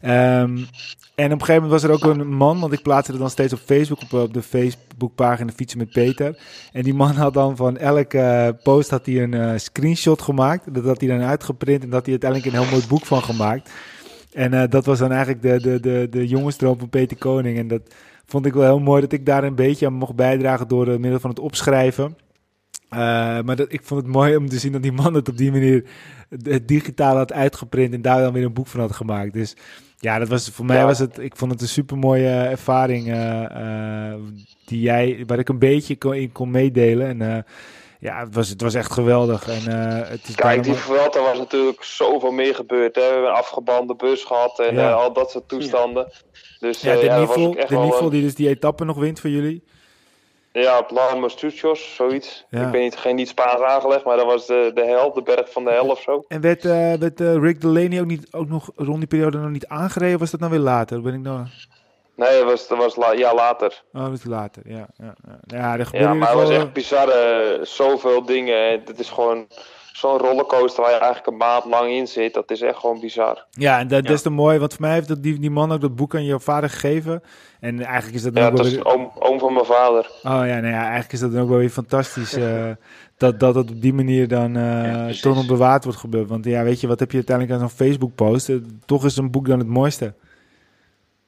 [0.00, 0.58] Ehm,
[1.14, 3.30] en op een gegeven moment was er ook een man, want ik plaatste het dan
[3.30, 6.38] steeds op Facebook, op, op de Facebookpagina Fietsen met Peter.
[6.72, 10.74] En die man had dan van elke uh, post had hij een uh, screenshot gemaakt.
[10.74, 13.70] Dat had hij dan uitgeprint en dat hij uiteindelijk een heel mooi boek van gemaakt.
[14.32, 17.58] En dat was dan eigenlijk de, de, de, de jongensdroom van Peter Koning.
[17.58, 17.80] En dat
[18.26, 21.20] vond ik wel heel mooi dat ik daar een beetje aan mocht bijdragen door middel
[21.20, 22.16] van het opschrijven.
[22.88, 25.52] Maar dat, ik vond het mooi om te zien dat die man het op die
[25.52, 25.84] manier
[26.42, 29.32] het digitaal had uitgeprint en daar dan weer een boek van had gemaakt.
[29.32, 29.56] Dus
[29.98, 31.18] ja, dat was voor mij was het.
[31.18, 34.14] Ik vond het een super mooie ervaring uh, uh,
[34.64, 37.06] die jij, waar ik een beetje kon, in kon meedelen.
[37.06, 37.38] En uh,
[38.00, 39.48] ja, het was, het was echt geweldig.
[39.48, 42.94] En, uh, het is Kijk, die Vuelta was natuurlijk zoveel meer gebeurd.
[42.94, 43.00] Hè?
[43.02, 44.92] We hebben een afgebande bus gehad en ja.
[44.92, 46.12] al dat soort toestanden.
[46.58, 49.62] Dus, ja, de ja, Nivel, de Nivel die dus die etappe nog wint voor jullie.
[50.62, 50.86] Ja,
[51.26, 52.46] Studios, zoiets.
[52.50, 55.52] Ik ben niet, geen niet Spaans aangelegd, maar dat was de, de hel, de berg
[55.52, 56.24] van de hel of zo.
[56.28, 59.50] En werd, uh, werd uh, Rick Delaney ook, niet, ook nog rond die periode nog
[59.50, 60.14] niet aangereden?
[60.14, 61.02] Of was dat nou weer later?
[61.02, 61.46] Ben ik nou...
[62.14, 63.82] Nee, dat was, dat was la ja, later.
[63.92, 64.86] Oh, dat was later, ja.
[64.96, 65.14] Ja,
[65.46, 65.76] ja.
[65.76, 67.08] ja, ja maar het was echt bizar.
[67.62, 68.82] zoveel dingen.
[68.84, 69.46] Het is gewoon
[69.96, 73.44] zo'n rollercoaster waar je eigenlijk een maand lang in zit, dat is echt gewoon bizar.
[73.50, 75.80] Ja, en dat, is te mooi, want voor mij heeft dat, die, die man ook
[75.80, 77.22] dat boek aan je vader gegeven.
[77.60, 80.10] En eigenlijk is dat dan ja, ook dat is oom, oom van mijn vader.
[80.22, 82.36] Oh ja, nou ja, eigenlijk is dat dan ook wel weer fantastisch.
[82.36, 82.70] uh,
[83.16, 86.28] dat, dat het op die manier dan uh, toch nog bewaard wordt gebeurd.
[86.28, 88.48] Want ja, weet je, wat heb je uiteindelijk aan zo'n Facebook post?
[88.48, 90.14] Uh, toch is een boek dan het mooiste.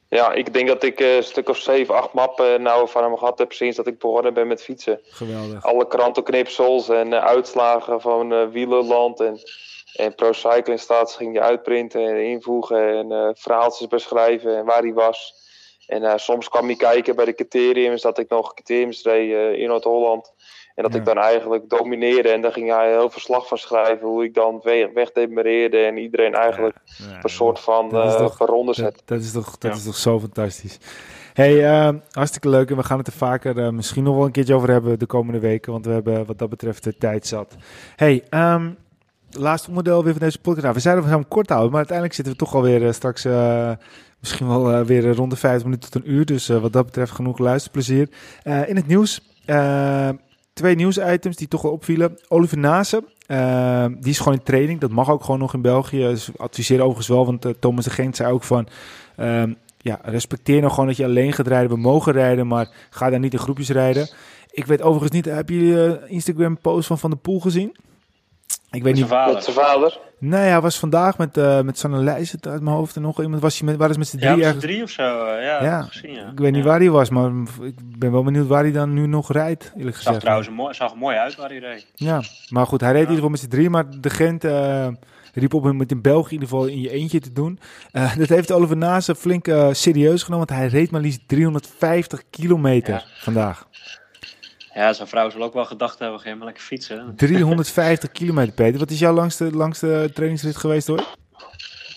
[0.09, 3.39] Ja, ik denk dat ik een stuk of zeven, acht mappen nou van hem gehad
[3.39, 4.99] heb sinds dat ik begonnen ben met fietsen.
[5.03, 5.65] Geweldig.
[5.65, 9.39] Alle krantenknipsels en uitslagen van uh, wielerland en,
[9.93, 14.81] en Pro Cycling Stats ging je uitprinten en invoegen en uh, verhaaltjes beschrijven en waar
[14.81, 15.33] hij was.
[15.87, 19.67] En uh, soms kwam hij kijken bij de criteriums, dat ik nog criteriums reed in
[19.67, 20.33] Noord-Holland.
[20.79, 24.07] En dat ik dan eigenlijk domineerde en daar ging hij heel verslag van schrijven.
[24.07, 24.61] Hoe ik dan
[24.93, 26.75] wegdemereerde en iedereen eigenlijk
[27.21, 29.01] een soort van uh, ronde zet.
[29.05, 30.77] Dat, is toch, dat is toch zo fantastisch.
[31.33, 32.69] Hey, uh, hartstikke leuk.
[32.69, 35.05] En we gaan het er vaker uh, misschien nog wel een keertje over hebben de
[35.05, 35.71] komende weken.
[35.71, 37.55] Want we hebben wat dat betreft de tijd zat.
[37.95, 38.77] Hey, um,
[39.31, 40.73] laatste onderdeel weer van deze podcast.
[40.73, 41.69] We zeiden we gaan hem kort houden.
[41.69, 43.27] Maar uiteindelijk zitten we toch alweer uh, straks
[44.19, 46.25] misschien wel weer rond de 50 minuten tot een uur.
[46.25, 48.09] Dus wat dat betreft genoeg luisterplezier.
[48.43, 49.21] in het nieuws
[50.59, 52.19] twee nieuwsitems die toch wel opvielen.
[52.27, 54.79] Oliver Nase, uh, die is gewoon in training.
[54.79, 55.97] Dat mag ook gewoon nog in België.
[55.97, 58.67] Dus adviseer overigens wel, want uh, Thomas de Gent zei ook van...
[59.17, 59.43] Uh,
[59.81, 61.69] ja, respecteer nou gewoon dat je alleen gaat rijden.
[61.69, 64.09] We mogen rijden, maar ga daar niet in groepjes rijden.
[64.51, 67.75] Ik weet overigens niet, heb je uh, Instagram post van Van der Poel gezien?
[68.71, 69.05] Ik weet niet.
[69.05, 69.33] Vader.
[69.33, 69.99] Met zijn vader?
[70.17, 73.41] Nee, hij was vandaag met, uh, met Sanne Leijs uit mijn hoofd en nog iemand.
[73.41, 74.37] Was hij met, waar is met z'n drie?
[74.37, 75.25] Ja, met drie of zo.
[75.25, 75.81] Uh, ja, ja.
[75.81, 76.29] Gezien, ja.
[76.31, 79.07] Ik weet niet waar hij was, maar ik ben wel benieuwd waar hij dan nu
[79.07, 80.13] nog rijdt, eerlijk gezegd.
[80.13, 81.87] Zag trouwens mooi, zag mooi uit waar hij reed.
[81.95, 84.45] Ja, maar goed, hij reed in ieder geval met z'n drie, maar de Gent...
[84.45, 84.87] Uh,
[85.33, 87.59] riep op hem met in België in ieder geval in je eentje te doen.
[87.93, 92.23] Uh, dat heeft Oliver Nase flink uh, serieus genomen, want hij reed maar liefst 350
[92.29, 93.03] kilometer ja.
[93.19, 93.67] vandaag.
[94.73, 97.13] Ja, zijn vrouw zal ook wel gedacht hebben, ga maar lekker fietsen.
[97.15, 98.79] 350 kilometer, Peter.
[98.79, 101.03] Wat is jouw langste, langste trainingsrit geweest hoor?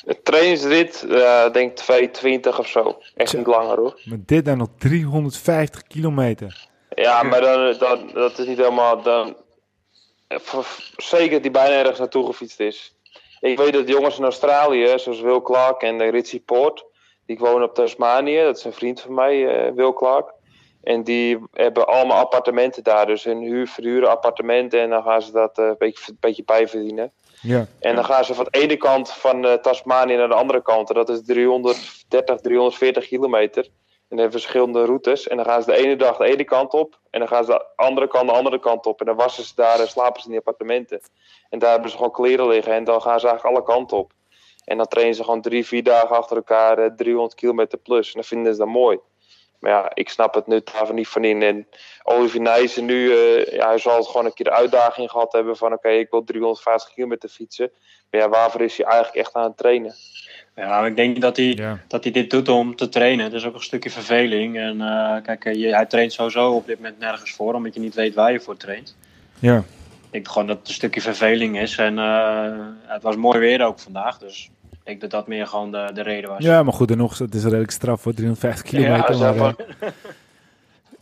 [0.05, 2.99] Een trainingsrit, uh, denk 220 of zo.
[3.15, 4.01] Echt niet langer hoor.
[4.05, 6.69] Maar dit dan nog 350 kilometer.
[6.95, 9.03] Ja, maar dan, dan, dat is niet helemaal...
[9.03, 9.37] Dan,
[10.97, 12.95] zeker die bijna ergens naartoe gefietst is.
[13.41, 16.85] Ik weet dat jongens in Australië, zoals Will Clark en Ritchie Poort...
[17.27, 20.33] die wonen op Tasmanië, dat is een vriend van mij, uh, Will Clark...
[20.83, 23.07] En die hebben allemaal appartementen daar.
[23.07, 24.81] Dus hun huur, verhuren appartementen.
[24.81, 27.13] En dan gaan ze dat uh, een, beetje, een beetje bijverdienen.
[27.41, 27.67] Ja.
[27.81, 30.89] En dan gaan ze van de ene kant van uh, Tasmanië naar de andere kant.
[30.89, 33.69] En dat is 330, 340 kilometer.
[34.09, 35.29] En hebben verschillende routes.
[35.29, 36.99] En dan gaan ze de ene dag de ene kant op.
[37.11, 39.01] En dan gaan ze de andere kant de andere kant op.
[39.01, 41.01] En dan wassen ze daar en slapen ze in die appartementen.
[41.51, 42.73] En daar hebben ze gewoon kleren liggen.
[42.73, 44.13] En dan gaan ze eigenlijk alle kanten op.
[44.65, 48.07] En dan trainen ze gewoon drie, vier dagen achter elkaar 300 eh, kilometer plus.
[48.07, 48.99] En dan vinden ze dat mooi.
[49.63, 51.43] Maar ja, ik snap het nut daarvan niet van in.
[51.43, 51.67] En
[52.03, 55.73] Olivier Nijssen nu, uh, ja, hij zal gewoon een keer de uitdaging gehad hebben van
[55.73, 57.71] oké, ik wil 350 kilometer fietsen.
[58.11, 59.95] Maar ja, waarvoor is hij eigenlijk echt aan het trainen?
[60.55, 63.25] Ja, ik denk dat hij, dat hij dit doet om te trainen.
[63.25, 64.59] Het is ook een stukje verveling.
[64.59, 67.95] En uh, kijk, je, hij traint sowieso op dit moment nergens voor, omdat je niet
[67.95, 68.97] weet waar je voor traint.
[69.39, 69.57] Ja.
[69.59, 69.65] Ik
[70.11, 71.77] denk gewoon dat het een stukje verveling is.
[71.77, 74.51] En uh, het was mooi weer ook vandaag, dus
[74.83, 76.45] ik denk dat dat meer gewoon de, de reden was.
[76.45, 79.17] Ja, maar goed, en nog, het is redelijk straf voor 350 kilometer.
[79.17, 79.89] Ja, maar, uh...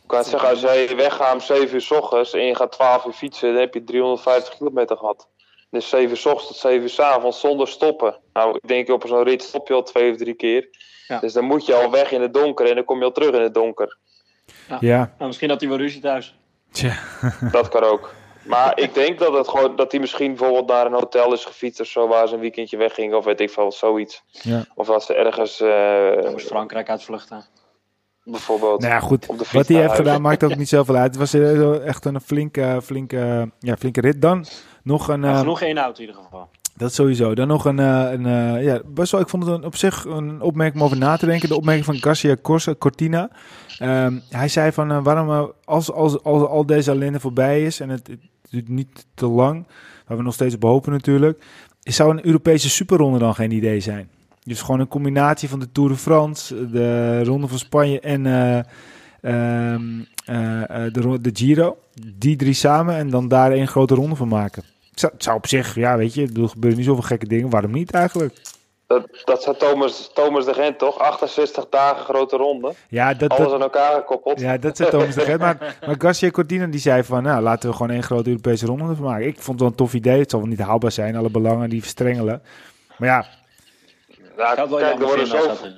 [0.03, 3.05] Ik kan zeggen, als jij weggaat om 7 uur s ochtends en je gaat 12
[3.05, 5.29] uur fietsen, dan heb je 350 kilometer gehad.
[5.71, 8.17] Dus 7 uur s ochtends tot 7 uur s avonds zonder stoppen.
[8.33, 10.69] Nou, ik denk op zo'n rit stop je al twee of drie keer.
[11.07, 11.19] Ja.
[11.19, 13.35] Dus dan moet je al weg in het donker en dan kom je al terug
[13.35, 13.99] in het donker.
[14.69, 14.77] Ja.
[14.81, 14.97] ja.
[14.97, 16.35] Nou, misschien had hij wel ruzie thuis.
[16.71, 16.99] Tja.
[17.53, 18.15] Dat kan ook.
[18.43, 21.81] Maar ik denk dat, het gewoon, dat hij misschien bijvoorbeeld naar een hotel is gefietst
[21.81, 24.23] of zo, waar ze een weekendje wegging, of weet ik veel, zoiets.
[24.31, 24.65] Ja.
[24.75, 25.61] Of als ze ergens.
[25.61, 27.45] Uh, moest Frankrijk uitvluchten.
[28.25, 28.81] Bijvoorbeeld.
[28.81, 29.27] Nou ja, goed.
[29.53, 31.07] Wat hij heeft gedaan maakt ook niet zoveel uit.
[31.07, 34.23] Het was eh, echt een flinke, flinke, ja, flinke rit.
[34.23, 34.47] Dan
[34.83, 35.23] nog een.
[35.23, 36.49] Ja, genoeg één auto in ieder geval.
[36.81, 37.35] Dat sowieso.
[37.35, 40.05] Dan nog een, uh, een uh, ja, best wel, ik vond het een, op zich
[40.05, 41.49] een opmerking om over na te denken.
[41.49, 42.37] De opmerking van Garcia
[42.79, 43.31] Cortina.
[43.83, 47.89] Um, hij zei van, uh, waarom, als, als, als al deze ellende voorbij is en
[47.89, 48.21] het, het,
[48.51, 49.67] duurt niet te lang,
[50.07, 51.45] waar we nog steeds op hopen natuurlijk,
[51.83, 54.09] zou een Europese superronde dan geen idee zijn?
[54.43, 58.27] Dus gewoon een combinatie van de Tour de France, de Ronde van Spanje en
[59.21, 59.83] ehm,
[60.93, 61.77] de, de Giro.
[62.17, 64.63] Die drie samen en dan daar één grote ronde van maken.
[65.01, 67.51] Het zou, op zich, ja, weet je, er gebeuren niet zoveel gekke dingen.
[67.51, 68.35] Waarom niet eigenlijk?
[68.91, 70.99] Dat, dat zei Thomas, Thomas de Gent toch?
[70.99, 72.75] 68 dagen grote ronde.
[72.89, 74.41] Ja, dat, Alles aan elkaar gekoppeld.
[74.41, 75.41] Ja, dat zei Thomas de Gent.
[75.41, 78.95] Maar, maar Garcia Cortina die zei van, nou, laten we gewoon één grote Europese ronde
[78.95, 79.27] van maken.
[79.27, 80.19] Ik vond het wel een tof idee.
[80.19, 82.43] Het zal wel niet haalbaar zijn, alle belangen die verstrengelen.
[82.97, 83.27] Maar ja.
[84.37, 85.71] Nou, kijk, er worden, zoveel,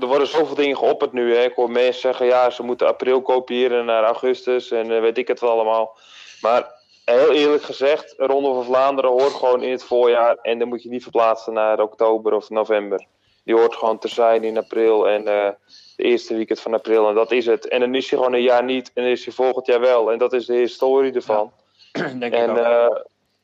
[0.00, 1.34] er worden zoveel dingen geopperd nu.
[1.34, 1.42] Hè.
[1.42, 5.28] Ik hoor mensen zeggen, ja, ze moeten april kopiëren naar augustus en uh, weet ik
[5.28, 5.98] het wel allemaal.
[6.40, 6.77] Maar
[7.16, 10.38] heel eerlijk gezegd, Ronde van Vlaanderen hoort gewoon in het voorjaar.
[10.42, 13.06] En dan moet je niet verplaatsen naar oktober of november.
[13.44, 15.48] Die hoort gewoon te zijn in april en uh,
[15.96, 17.08] de eerste weekend van april.
[17.08, 17.68] En dat is het.
[17.68, 20.12] En dan is je gewoon een jaar niet en dan is je volgend jaar wel.
[20.12, 21.52] En dat is de historie ervan.
[22.18, 22.86] Denk en uh,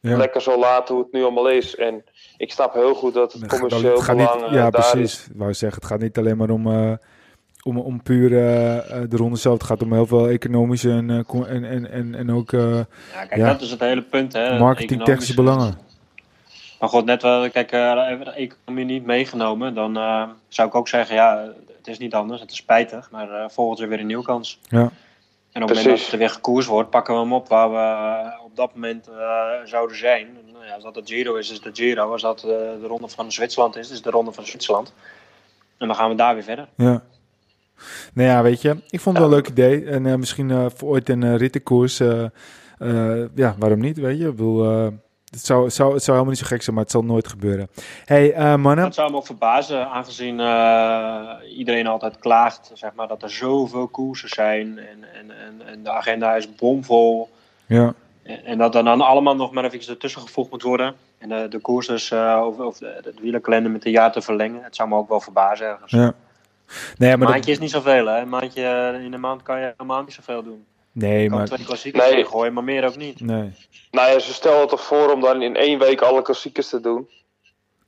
[0.01, 0.17] ja.
[0.17, 1.77] lekker zo laat hoe het nu allemaal is.
[1.77, 2.05] En
[2.37, 5.27] ik snap heel goed dat het commercieel belang niet, Ja, precies.
[5.27, 6.99] Ik wou zeggen, het gaat niet alleen maar om...
[7.67, 8.39] Om, om puur uh,
[9.09, 9.55] de ronde zelf.
[9.55, 12.53] Het gaat om heel veel economische en, uh, en, en, en, en ook...
[12.53, 14.33] Uh, ja, kijk, ja, dat is het hele punt.
[14.33, 14.59] Hè?
[14.59, 15.79] Marketing-technische belangen.
[16.81, 19.75] Maar goed, net wel, kijk, de economie niet meegenomen.
[19.75, 19.95] Dan
[20.49, 22.41] zou ik ook zeggen, ja, het is niet anders.
[22.41, 24.61] Het is spijtig, maar volgend jaar weer een nieuwe kans.
[24.69, 24.91] Ja.
[25.53, 28.45] En op het moment dat het weer gekoers wordt, pakken we hem op waar we
[28.45, 29.09] op dat moment
[29.65, 30.27] zouden zijn.
[30.53, 32.13] Nou ja, als dat de Giro is, is de Giro.
[32.13, 34.93] Als dat de ronde van Zwitserland is, is de ronde van Zwitserland.
[35.79, 36.69] En dan gaan we daar weer verder.
[36.77, 37.03] Ja.
[38.15, 39.85] Nou ja, weet je, ik vond het wel een leuk idee.
[39.85, 41.99] En uh, misschien uh, voor ooit een uh, rittenkoers.
[43.35, 44.29] ja, waarom niet, weet je?
[44.29, 44.65] Ik bedoel,
[45.31, 47.29] het, zou, het, zou, het zou helemaal niet zo gek zijn, maar het zal nooit
[47.29, 47.69] gebeuren.
[48.05, 48.85] hey, mannen.
[48.85, 50.39] Dat zou me ook verbazen, aangezien
[51.57, 54.79] iedereen altijd klaagt, zeg maar, dat er zoveel koersen zijn.
[54.79, 57.29] En, en, en, en de agenda is bomvol.
[57.67, 57.95] Ja.
[58.23, 60.95] En, en dat dan, dan allemaal nog maar even ertussen gevoegd moet worden.
[61.19, 64.63] En de, de koers dus, over, over de, de wielerkalender met een jaar te verlengen.
[64.63, 65.93] Het zou me ook wel verbazen ergens.
[65.93, 66.15] Ja.
[66.99, 68.21] Nee, maar een maandje is niet zoveel, hè?
[68.21, 70.65] Een maandje, in een maand kan je helemaal niet zoveel doen.
[70.93, 71.47] Nee, maar...
[71.47, 72.25] twee klassiekers nee.
[72.25, 73.21] gooien, maar meer ook niet.
[73.21, 73.53] Nee.
[73.91, 77.09] Nou ja, ze stellen toch voor om dan in één week alle klassiekers te doen?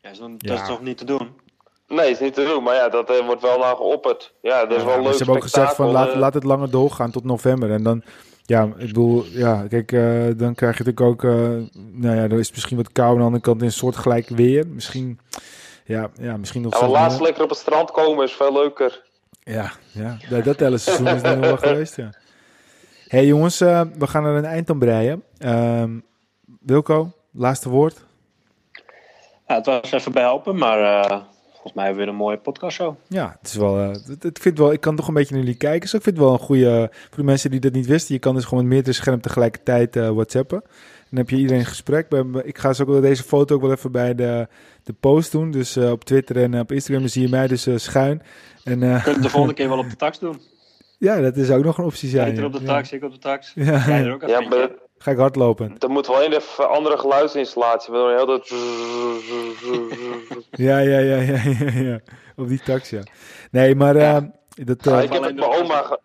[0.00, 1.28] Ja, dat is toch niet te doen?
[1.88, 4.34] Nee, is niet te doen, maar ja, dat uh, wordt wel naar geopperd.
[4.42, 5.12] Ja, dat is wel leuk.
[5.12, 7.70] Ze hebben ook gezegd van laat, uh, laat het langer doorgaan tot november.
[7.70, 8.02] En dan,
[8.44, 11.22] ja, ik bedoel, ja, kijk, uh, dan krijg je natuurlijk ook,
[11.92, 14.28] nou ja, er is misschien wat kou aan de andere kant in een soort gelijk
[14.28, 14.66] weer.
[14.66, 15.18] Misschien
[15.86, 16.80] ja, ja misschien nog...
[16.80, 19.04] Ja, laatst lekker op het strand komen is veel leuker.
[19.42, 20.16] Ja, ja.
[20.28, 22.10] dat, dat hele seizoen is nu wel geweest, ja.
[23.08, 25.22] hey, jongens, uh, we gaan er een eind aan breien.
[25.38, 26.04] Um,
[26.60, 28.04] Wilco, laatste woord?
[29.46, 31.22] Ja, het was even helpen, maar uh,
[31.52, 32.96] volgens mij hebben we weer een mooie podcast zo.
[33.06, 35.42] Ja, het is wel, uh, het, het vind wel, ik kan toch een beetje naar
[35.42, 35.80] jullie kijken.
[35.80, 38.20] Dus ik vind het wel een goede, voor de mensen die dat niet wisten, je
[38.20, 40.62] kan dus gewoon met meerdere schermen tegelijkertijd whatsappen.
[41.16, 42.12] Dan heb je iedereen in gesprek.
[42.42, 44.48] Ik ga ook deze foto ook wel even bij de,
[44.82, 45.50] de post doen.
[45.50, 48.22] Dus uh, op Twitter en op Instagram zie je mij dus uh, schuin.
[48.64, 50.40] En, uh, Kunnen de volgende keer wel op de tax doen?
[50.98, 52.34] Ja, dat is ook nog een optie zijn.
[52.34, 53.52] Jij op de tax, ik op de tax.
[53.54, 55.74] Ja, er ook ja maar Ga ik hardlopen.
[55.78, 57.92] Dan moet wel een andere geluidsinstallatie.
[57.92, 58.48] We doen heel dat...
[60.66, 62.00] ja, ja, ja, ja, ja, ja.
[62.36, 63.02] Op die tax, ja.
[63.50, 63.96] Nee, maar...
[63.96, 64.30] Ja.
[64.48, 65.98] dat, ja, ik heb het mijn oma...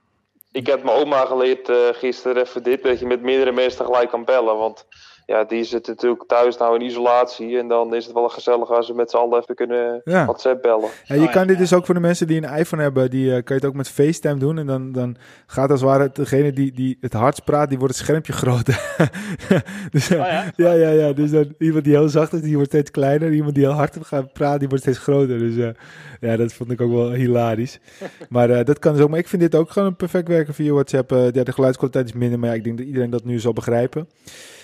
[0.52, 4.10] Ik heb mijn oma geleerd uh, gisteren even dit, dat je met meerdere mensen tegelijk
[4.10, 4.58] kan bellen.
[4.58, 4.86] Want
[5.32, 7.58] ja, die zit natuurlijk thuis nou in isolatie.
[7.58, 10.26] En dan is het wel gezellig als ze met z'n allen even kunnen ja.
[10.26, 10.90] WhatsApp bellen.
[11.04, 13.32] Ja, je kan dit dus ook voor de mensen die een iPhone hebben, die uh,
[13.32, 14.58] kan je het ook met FaceTime doen.
[14.58, 15.16] En dan, dan
[15.46, 18.96] gaat als het ware degene die, die het hardst praat, die wordt het schermpje groter.
[19.92, 20.52] dus, oh, ja?
[20.56, 20.72] ja?
[20.72, 23.32] ja, ja, Dus dan iemand die heel zacht is, die wordt steeds kleiner.
[23.32, 25.40] Iemand die heel hard gaat praten, die wordt steeds groter.
[25.40, 25.70] Dus uh,
[26.20, 27.80] ja, dat vond ik ook wel hilarisch.
[28.30, 29.10] maar uh, dat kan dus ook.
[29.10, 31.10] Maar ik vind dit ook gewoon perfect werken via WhatsApp.
[31.12, 34.08] ja, de geluidskwaliteit is minder, maar ja, ik denk dat iedereen dat nu zal begrijpen.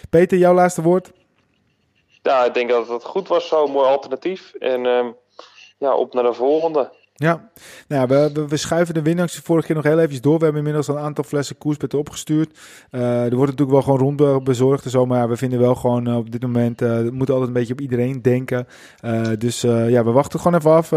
[0.10, 1.12] Peter, jouw laatste woord?
[2.22, 4.54] Ja, ik denk dat het goed was, zo'n mooi alternatief.
[4.54, 5.16] En um,
[5.78, 6.92] ja, op naar de volgende.
[7.20, 7.50] Ja,
[7.88, 10.38] nou, we, we, schuiven de winactie vorige keer nog heel even door.
[10.38, 12.60] We hebben inmiddels een aantal flessen koerspetten opgestuurd.
[12.92, 15.06] Uh, er wordt natuurlijk wel gewoon rond bezorgd en zo.
[15.06, 17.74] Maar we vinden wel gewoon uh, op dit moment, uh, we moeten altijd een beetje
[17.74, 18.68] op iedereen denken.
[19.38, 20.92] dus ja, we wachten gewoon even af.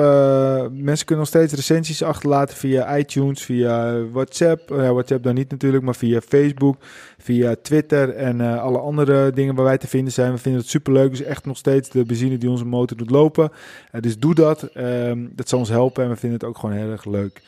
[0.73, 4.69] mensen kunnen nog steeds recensies achterlaten via iTunes, via WhatsApp.
[4.69, 6.77] WhatsApp dan niet natuurlijk, maar via Facebook,
[7.21, 10.33] via Twitter en alle andere dingen waar wij te vinden zijn.
[10.33, 11.11] We vinden het superleuk.
[11.11, 13.51] Dus echt nog steeds de benzine die onze motor doet lopen.
[14.01, 14.63] dus doe dat.
[14.63, 17.43] Ehm, dat zal ons helpen we vinden het ook gewoon heel erg leuk.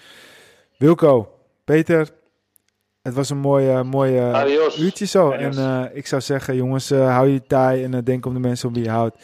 [0.78, 1.28] Wilco,
[1.64, 2.10] Peter,
[3.02, 5.30] het was een mooie, mooie uurtje zo.
[5.30, 8.74] En uh, ik zou zeggen, jongens, hou je taai en denk om de mensen om
[8.74, 9.16] wie je houdt.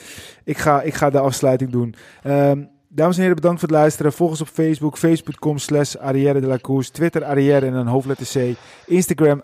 [0.44, 1.94] Ik ga, ik ga de afsluiting doen.
[2.26, 4.12] Um, dames en heren, bedankt voor het luisteren.
[4.12, 6.91] Volg ons op Facebook, facebook.com slash Arrière de la Course.
[6.91, 8.57] Twitter Arrière en dan hoofdletter C.
[8.86, 9.43] Instagram,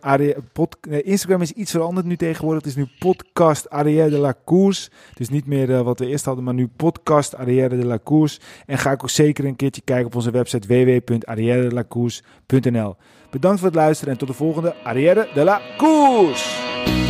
[0.52, 2.64] pod, Instagram is iets veranderd nu tegenwoordig.
[2.64, 4.90] Het is nu podcast Arrière de la Course.
[5.14, 8.40] Dus niet meer uh, wat we eerst hadden, maar nu podcast Arrière de la Course.
[8.66, 12.96] En ga ik ook zeker een keertje kijken op onze website www.arrièredelacourse.nl.
[13.30, 17.03] Bedankt voor het luisteren en tot de volgende Arrière de la Course.